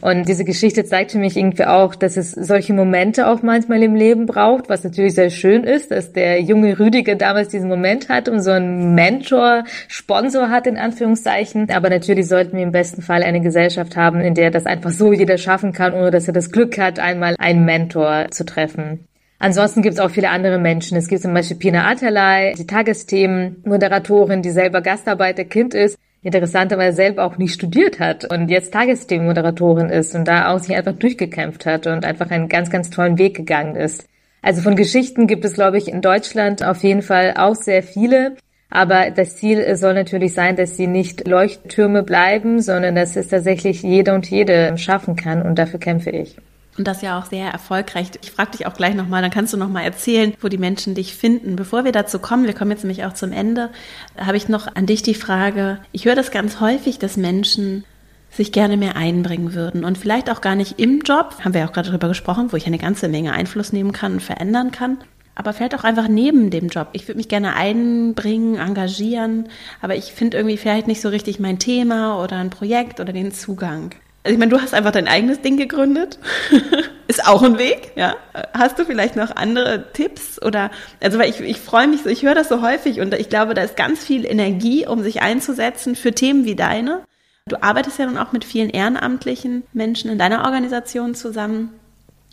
[0.03, 3.95] Und diese Geschichte zeigt für mich irgendwie auch, dass es solche Momente auch manchmal im
[3.95, 8.29] Leben braucht, was natürlich sehr schön ist, dass der junge Rüdiger damals diesen Moment hat
[8.29, 11.69] und so einen Mentor, Sponsor hat in Anführungszeichen.
[11.71, 15.13] Aber natürlich sollten wir im besten Fall eine Gesellschaft haben, in der das einfach so
[15.13, 19.07] jeder schaffen kann, ohne dass er das Glück hat, einmal einen Mentor zu treffen.
[19.41, 20.99] Ansonsten gibt es auch viele andere Menschen.
[20.99, 27.38] Es gibt zum Beispiel Pina Atalay, die Tagesthemen-Moderatorin, die selber Gastarbeiterkind ist, interessanterweise selber auch
[27.38, 32.05] nicht studiert hat und jetzt Tagesthemen-Moderatorin ist und da auch sich einfach durchgekämpft hat und
[32.05, 34.07] einfach einen ganz, ganz tollen Weg gegangen ist.
[34.43, 38.36] Also von Geschichten gibt es, glaube ich, in Deutschland auf jeden Fall auch sehr viele.
[38.68, 43.82] Aber das Ziel soll natürlich sein, dass sie nicht Leuchttürme bleiben, sondern dass es tatsächlich
[43.82, 45.43] jeder und jede schaffen kann.
[45.43, 46.36] Und dafür kämpfe ich.
[46.79, 48.11] Und das ja auch sehr erfolgreich.
[48.23, 51.14] Ich frage dich auch gleich nochmal, dann kannst du nochmal erzählen, wo die Menschen dich
[51.14, 51.57] finden.
[51.57, 53.71] Bevor wir dazu kommen, wir kommen jetzt nämlich auch zum Ende,
[54.16, 57.85] habe ich noch an dich die Frage, ich höre das ganz häufig, dass Menschen
[58.31, 61.68] sich gerne mehr einbringen würden und vielleicht auch gar nicht im Job, haben wir ja
[61.68, 64.99] auch gerade darüber gesprochen, wo ich eine ganze Menge Einfluss nehmen kann und verändern kann,
[65.35, 66.89] aber vielleicht auch einfach neben dem Job.
[66.93, 69.49] Ich würde mich gerne einbringen, engagieren,
[69.81, 73.33] aber ich finde irgendwie vielleicht nicht so richtig mein Thema oder ein Projekt oder den
[73.33, 73.95] Zugang.
[74.23, 76.18] Also ich meine, du hast einfach dein eigenes Ding gegründet.
[77.09, 78.16] Ist auch ein Weg, ja.
[78.53, 82.23] Hast du vielleicht noch andere Tipps oder, also weil ich, ich freue mich so, ich
[82.23, 85.97] höre das so häufig und ich glaube, da ist ganz viel Energie, um sich einzusetzen
[85.97, 87.03] für Themen wie deine.
[87.47, 91.71] Du arbeitest ja nun auch mit vielen ehrenamtlichen Menschen in deiner Organisation zusammen.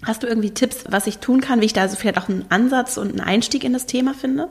[0.04, 2.46] Hast du irgendwie Tipps, was ich tun kann, wie ich da so vielleicht auch einen
[2.50, 4.50] Ansatz und einen Einstieg in das Thema finde?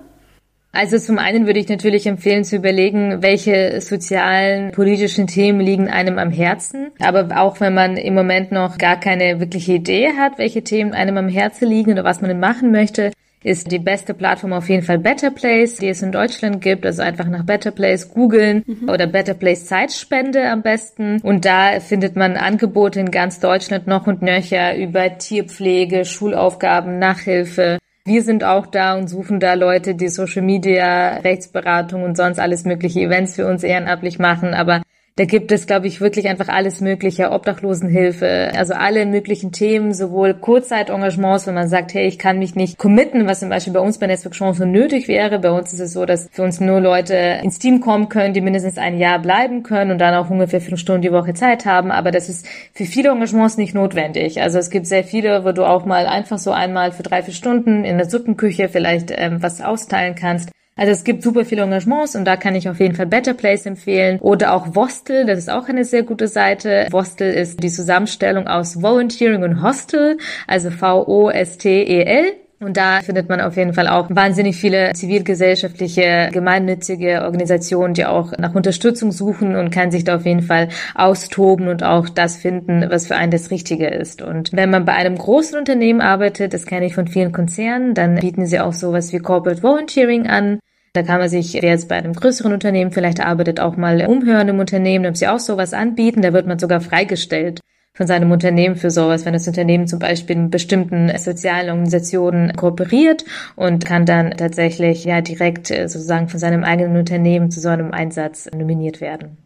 [0.73, 6.19] Also zum einen würde ich natürlich empfehlen zu überlegen, welche sozialen, politischen Themen liegen einem
[6.19, 6.91] am Herzen.
[6.99, 11.17] Aber auch wenn man im Moment noch gar keine wirkliche Idee hat, welche Themen einem
[11.17, 13.13] am Herzen liegen oder was man denn machen möchte,
[13.47, 16.85] ist die beste Plattform auf jeden Fall Better Place, die es in Deutschland gibt.
[16.85, 18.89] Also einfach nach Better Place googeln mhm.
[18.89, 21.21] oder Better Place Zeitspende am besten.
[21.23, 27.79] Und da findet man Angebote in ganz Deutschland noch und nöcher über Tierpflege, Schulaufgaben, Nachhilfe,
[28.07, 32.65] wir sind auch da und suchen da Leute, die Social Media, Rechtsberatung und sonst alles
[32.65, 34.55] mögliche Events für uns ehrenamtlich machen.
[34.55, 34.83] Aber
[35.19, 40.35] da gibt es, glaube ich, wirklich einfach alles Mögliche, Obdachlosenhilfe, also alle möglichen Themen, sowohl
[40.35, 43.97] Kurzzeit-Engagements, wenn man sagt, hey, ich kann mich nicht committen, was zum Beispiel bei uns
[43.99, 45.39] bei Netzwerk Chance nötig wäre.
[45.39, 48.43] Bei uns ist es so, dass für uns nur Leute ins Team kommen können, die
[48.43, 51.91] mindestens ein Jahr bleiben können und dann auch ungefähr fünf Stunden die Woche Zeit haben.
[51.91, 54.43] Aber das ist für viele Engagements nicht notwendig.
[54.43, 57.33] Also es gibt sehr viele, wo du auch mal einfach so einmal für drei, vier
[57.33, 60.51] Stunden in der Suppenküche vielleicht ähm, was austeilen kannst.
[60.79, 63.65] Also es gibt super viele Engagements und da kann ich auf jeden Fall Better Place
[63.65, 66.87] empfehlen oder auch Vostel, das ist auch eine sehr gute Seite.
[66.91, 72.33] Vostel ist die Zusammenstellung aus Volunteering und Hostel, also V-O-S-T-E-L.
[72.59, 78.33] Und da findet man auf jeden Fall auch wahnsinnig viele zivilgesellschaftliche, gemeinnützige Organisationen, die auch
[78.39, 82.87] nach Unterstützung suchen und kann sich da auf jeden Fall austoben und auch das finden,
[82.89, 84.23] was für einen das Richtige ist.
[84.23, 88.17] Und wenn man bei einem großen Unternehmen arbeitet, das kenne ich von vielen Konzernen, dann
[88.17, 90.59] bieten sie auch sowas wie Corporate Volunteering an.
[90.97, 94.49] Da kann man sich, wer jetzt bei einem größeren Unternehmen vielleicht arbeitet, auch mal umhören
[94.49, 96.23] im Unternehmen, ob sie auch sowas anbieten.
[96.23, 97.61] Da wird man sogar freigestellt
[97.93, 103.27] von seinem Unternehmen für sowas, wenn das Unternehmen zum Beispiel mit bestimmten sozialen Organisationen kooperiert
[103.57, 107.93] und kann dann tatsächlich ja direkt äh, sozusagen von seinem eigenen Unternehmen zu so einem
[107.93, 109.37] Einsatz nominiert werden.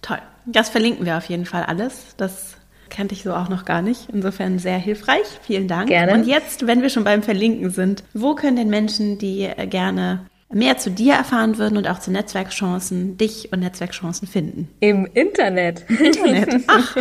[0.00, 0.20] Toll.
[0.46, 2.14] Das verlinken wir auf jeden Fall alles.
[2.16, 2.56] Das
[2.88, 4.08] kannte ich so auch noch gar nicht.
[4.10, 5.26] Insofern sehr hilfreich.
[5.42, 5.88] Vielen Dank.
[5.88, 6.14] Gerne.
[6.14, 10.20] Und jetzt, wenn wir schon beim Verlinken sind, wo können denn Menschen, die äh, gerne
[10.50, 14.68] mehr zu dir erfahren würden und auch zu Netzwerkchancen, dich und Netzwerkchancen finden?
[14.80, 15.84] Im Internet.
[15.88, 16.62] Internet.
[16.66, 16.96] Ach.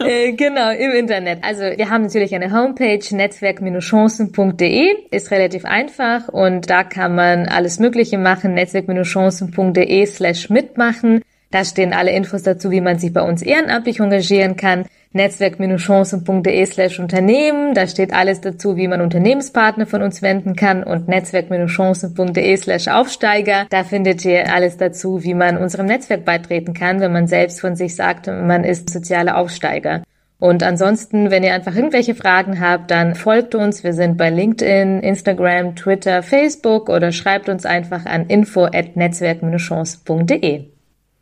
[0.00, 1.42] Äh, genau, im Internet.
[1.42, 7.78] Also wir haben natürlich eine Homepage, netzwerk-chancen.de, ist relativ einfach und da kann man alles
[7.78, 11.22] Mögliche machen, netzwerk-chancen.de slash mitmachen.
[11.50, 16.98] Da stehen alle Infos dazu, wie man sich bei uns ehrenamtlich engagieren kann netzwerk-chancen.de slash
[16.98, 17.74] Unternehmen.
[17.74, 23.66] Da steht alles dazu, wie man Unternehmenspartner von uns wenden kann und netzwerk-chancen.de slash Aufsteiger.
[23.70, 27.76] Da findet ihr alles dazu, wie man unserem Netzwerk beitreten kann, wenn man selbst von
[27.76, 30.02] sich sagt, man ist sozialer Aufsteiger.
[30.42, 33.84] Und ansonsten, wenn ihr einfach irgendwelche Fragen habt, dann folgt uns.
[33.84, 40.64] Wir sind bei LinkedIn, Instagram, Twitter, Facebook oder schreibt uns einfach an info at netzwerk-chancen.de.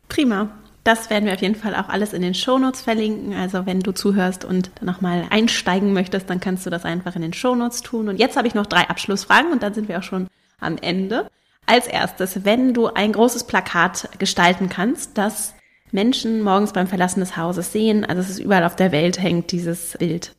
[0.07, 0.60] Prima.
[0.83, 3.33] Das werden wir auf jeden Fall auch alles in den Shownotes verlinken.
[3.35, 7.33] Also wenn du zuhörst und nochmal einsteigen möchtest, dann kannst du das einfach in den
[7.33, 8.09] Shownotes tun.
[8.09, 10.27] Und jetzt habe ich noch drei Abschlussfragen und dann sind wir auch schon
[10.59, 11.29] am Ende.
[11.67, 15.53] Als erstes, wenn du ein großes Plakat gestalten kannst, das
[15.91, 19.51] Menschen morgens beim Verlassen des Hauses sehen, also es ist überall auf der Welt hängt
[19.51, 20.33] dieses Bild.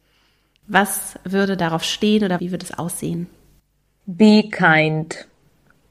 [0.67, 3.29] Was würde darauf stehen oder wie würde es aussehen?
[4.07, 5.29] Be kind,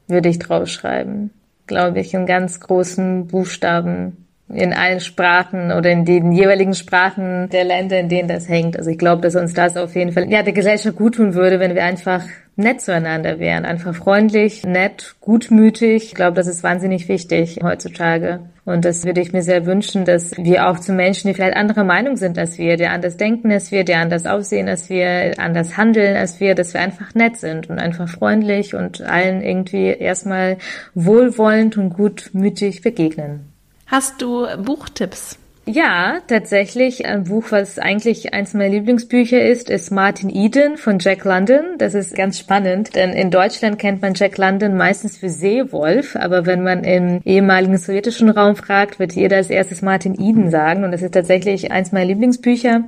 [0.07, 1.31] würde ich draufschreiben.
[1.67, 4.20] Glaube ich, in ganz großen Buchstaben
[4.53, 8.77] in allen Sprachen oder in den jeweiligen Sprachen der Länder, in denen das hängt.
[8.77, 11.59] Also ich glaube, dass uns das auf jeden Fall ja der Gesellschaft gut tun würde,
[11.59, 12.23] wenn wir einfach
[12.55, 16.03] nett zueinander wären, einfach freundlich, nett, gutmütig.
[16.05, 18.41] Ich glaube, das ist wahnsinnig wichtig heutzutage.
[18.63, 21.83] Und das würde ich mir sehr wünschen, dass wir auch zu Menschen, die vielleicht anderer
[21.83, 25.77] Meinung sind als wir, die anders denken als wir, die anders aussehen als wir, anders
[25.77, 30.57] handeln als wir, dass wir einfach nett sind und einfach freundlich und allen irgendwie erstmal
[30.93, 33.50] wohlwollend und gutmütig begegnen.
[33.91, 35.37] Hast du Buchtipps?
[35.65, 37.05] Ja, tatsächlich.
[37.05, 41.77] Ein Buch, was eigentlich eins meiner Lieblingsbücher ist, ist Martin Eden von Jack London.
[41.77, 46.45] Das ist ganz spannend, denn in Deutschland kennt man Jack London meistens für Seewolf, aber
[46.45, 50.93] wenn man im ehemaligen sowjetischen Raum fragt, wird jeder als erstes Martin Eden sagen und
[50.93, 52.85] das ist tatsächlich eins meiner Lieblingsbücher.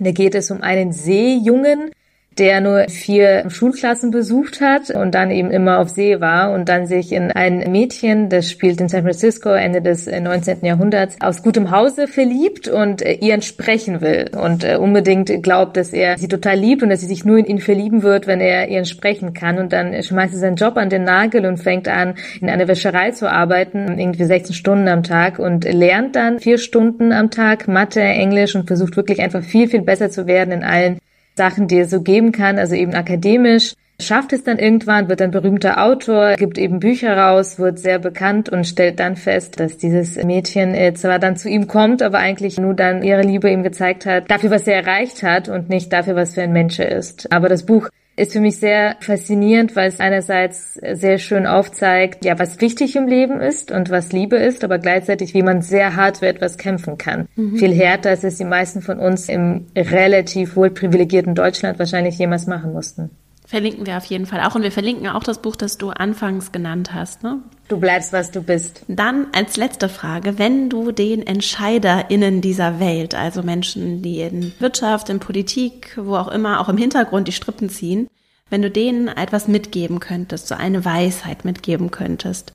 [0.00, 1.92] Da geht es um einen Seejungen,
[2.40, 6.86] der nur vier Schulklassen besucht hat und dann eben immer auf See war und dann
[6.86, 10.62] sich in ein Mädchen, das spielt in San Francisco Ende des 19.
[10.62, 15.76] Äh, Jahrhunderts, aus gutem Hause verliebt und äh, ihr entsprechen will und äh, unbedingt glaubt,
[15.76, 18.40] dass er sie total liebt und dass sie sich nur in ihn verlieben wird, wenn
[18.40, 21.88] er ihr entsprechen kann und dann schmeißt er seinen Job an den Nagel und fängt
[21.88, 26.56] an, in einer Wäscherei zu arbeiten, irgendwie 16 Stunden am Tag und lernt dann vier
[26.56, 30.64] Stunden am Tag Mathe, Englisch und versucht wirklich einfach viel, viel besser zu werden in
[30.64, 31.00] allen
[31.40, 35.30] Sachen, die es so geben kann, also eben akademisch, schafft es dann irgendwann, wird ein
[35.30, 40.22] berühmter Autor, gibt eben Bücher raus, wird sehr bekannt und stellt dann fest, dass dieses
[40.22, 44.30] Mädchen zwar dann zu ihm kommt, aber eigentlich nur dann ihre Liebe ihm gezeigt hat,
[44.30, 47.32] dafür, was er erreicht hat und nicht dafür, was für ein Mensch er ist.
[47.32, 52.38] Aber das Buch ist für mich sehr faszinierend, weil es einerseits sehr schön aufzeigt, ja,
[52.38, 56.18] was wichtig im Leben ist und was Liebe ist, aber gleichzeitig, wie man sehr hart
[56.18, 57.28] für etwas kämpfen kann.
[57.36, 57.56] Mhm.
[57.56, 62.46] Viel härter, als es die meisten von uns im relativ wohl privilegierten Deutschland wahrscheinlich jemals
[62.46, 63.10] machen mussten.
[63.50, 64.54] Verlinken wir auf jeden Fall auch.
[64.54, 67.24] Und wir verlinken auch das Buch, das du anfangs genannt hast.
[67.24, 67.42] Ne?
[67.66, 68.84] Du bleibst, was du bist.
[68.86, 75.08] Dann als letzte Frage, wenn du den EntscheiderInnen dieser Welt, also Menschen, die in Wirtschaft,
[75.08, 78.06] in Politik, wo auch immer, auch im Hintergrund die Strippen ziehen,
[78.50, 82.52] wenn du denen etwas mitgeben könntest, so eine Weisheit mitgeben könntest,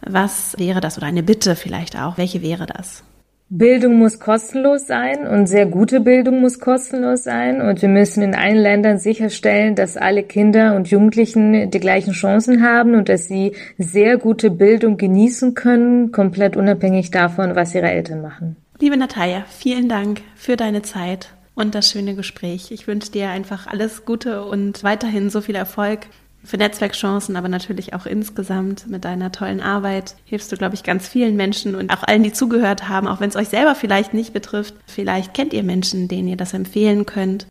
[0.00, 0.96] was wäre das?
[0.96, 2.18] Oder eine Bitte vielleicht auch.
[2.18, 3.02] Welche wäre das?
[3.48, 7.62] Bildung muss kostenlos sein und sehr gute Bildung muss kostenlos sein.
[7.62, 12.64] Und wir müssen in allen Ländern sicherstellen, dass alle Kinder und Jugendlichen die gleichen Chancen
[12.64, 18.20] haben und dass sie sehr gute Bildung genießen können, komplett unabhängig davon, was ihre Eltern
[18.20, 18.56] machen.
[18.80, 22.72] Liebe Natalia, vielen Dank für deine Zeit und das schöne Gespräch.
[22.72, 26.00] Ich wünsche dir einfach alles Gute und weiterhin so viel Erfolg
[26.46, 31.08] für Netzwerkchancen, aber natürlich auch insgesamt mit deiner tollen Arbeit hilfst du, glaube ich, ganz
[31.08, 34.32] vielen Menschen und auch allen, die zugehört haben, auch wenn es euch selber vielleicht nicht
[34.32, 34.74] betrifft.
[34.86, 37.46] Vielleicht kennt ihr Menschen, denen ihr das empfehlen könnt,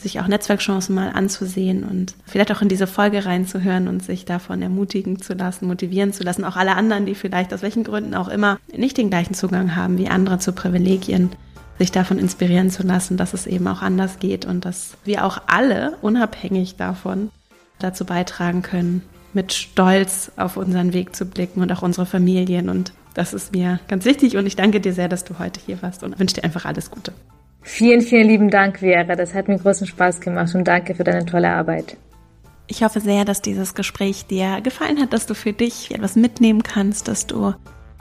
[0.00, 4.60] sich auch Netzwerkchancen mal anzusehen und vielleicht auch in diese Folge reinzuhören und sich davon
[4.60, 6.44] ermutigen zu lassen, motivieren zu lassen.
[6.44, 9.98] Auch alle anderen, die vielleicht aus welchen Gründen auch immer nicht den gleichen Zugang haben
[9.98, 11.30] wie andere zu Privilegien,
[11.78, 15.42] sich davon inspirieren zu lassen, dass es eben auch anders geht und dass wir auch
[15.46, 17.30] alle, unabhängig davon,
[17.78, 19.02] dazu beitragen können,
[19.32, 22.68] mit Stolz auf unseren Weg zu blicken und auch unsere Familien.
[22.68, 25.82] Und das ist mir ganz wichtig und ich danke dir sehr, dass du heute hier
[25.82, 27.12] warst und wünsche dir einfach alles Gute.
[27.62, 29.16] Vielen, vielen lieben Dank, Vera.
[29.16, 31.96] Das hat mir großen Spaß gemacht und danke für deine tolle Arbeit.
[32.66, 36.62] Ich hoffe sehr, dass dieses Gespräch dir gefallen hat, dass du für dich etwas mitnehmen
[36.62, 37.54] kannst, dass du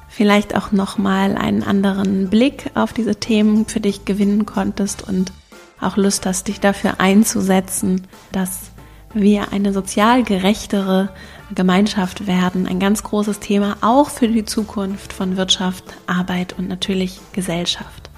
[0.08, 5.32] vielleicht auch nochmal einen anderen Blick auf diese Themen für dich gewinnen konntest und
[5.82, 8.73] auch Lust hast, dich dafür einzusetzen, dass
[9.14, 11.10] wir eine sozial gerechtere
[11.54, 12.68] Gemeinschaft werden.
[12.68, 18.10] Ein ganz großes Thema auch für die Zukunft von Wirtschaft, Arbeit und natürlich Gesellschaft.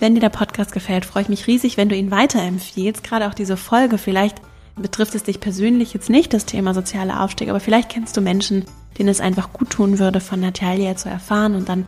[0.00, 3.04] Wenn dir der Podcast gefällt, freue ich mich riesig, wenn du ihn weiterempfiehlst.
[3.04, 3.98] Gerade auch diese Folge.
[3.98, 4.42] Vielleicht
[4.76, 8.64] betrifft es dich persönlich jetzt nicht, das Thema soziale Aufstieg, aber vielleicht kennst du Menschen,
[8.98, 11.86] denen es einfach gut tun würde, von Natalia zu erfahren und dann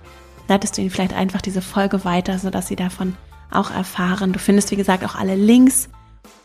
[0.49, 3.17] leitest du ihnen vielleicht einfach diese Folge weiter, sodass sie davon
[3.51, 4.33] auch erfahren.
[4.33, 5.89] Du findest, wie gesagt, auch alle Links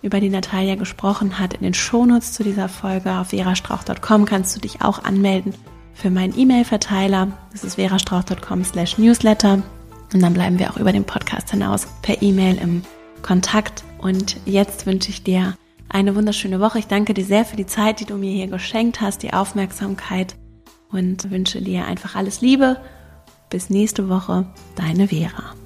[0.01, 4.59] über die Natalia gesprochen hat, in den Shownotes zu dieser Folge auf verastrauch.com kannst du
[4.59, 5.53] dich auch anmelden
[5.93, 7.29] für meinen E-Mail-Verteiler.
[7.51, 9.61] Das ist verastrauch.com slash newsletter.
[10.13, 12.81] Und dann bleiben wir auch über den Podcast hinaus per E-Mail im
[13.21, 13.83] Kontakt.
[13.99, 15.55] Und jetzt wünsche ich dir
[15.89, 16.79] eine wunderschöne Woche.
[16.79, 20.35] Ich danke dir sehr für die Zeit, die du mir hier geschenkt hast, die Aufmerksamkeit
[20.91, 22.77] und wünsche dir einfach alles Liebe
[23.49, 25.58] Bis nächste Woche, deine Vera.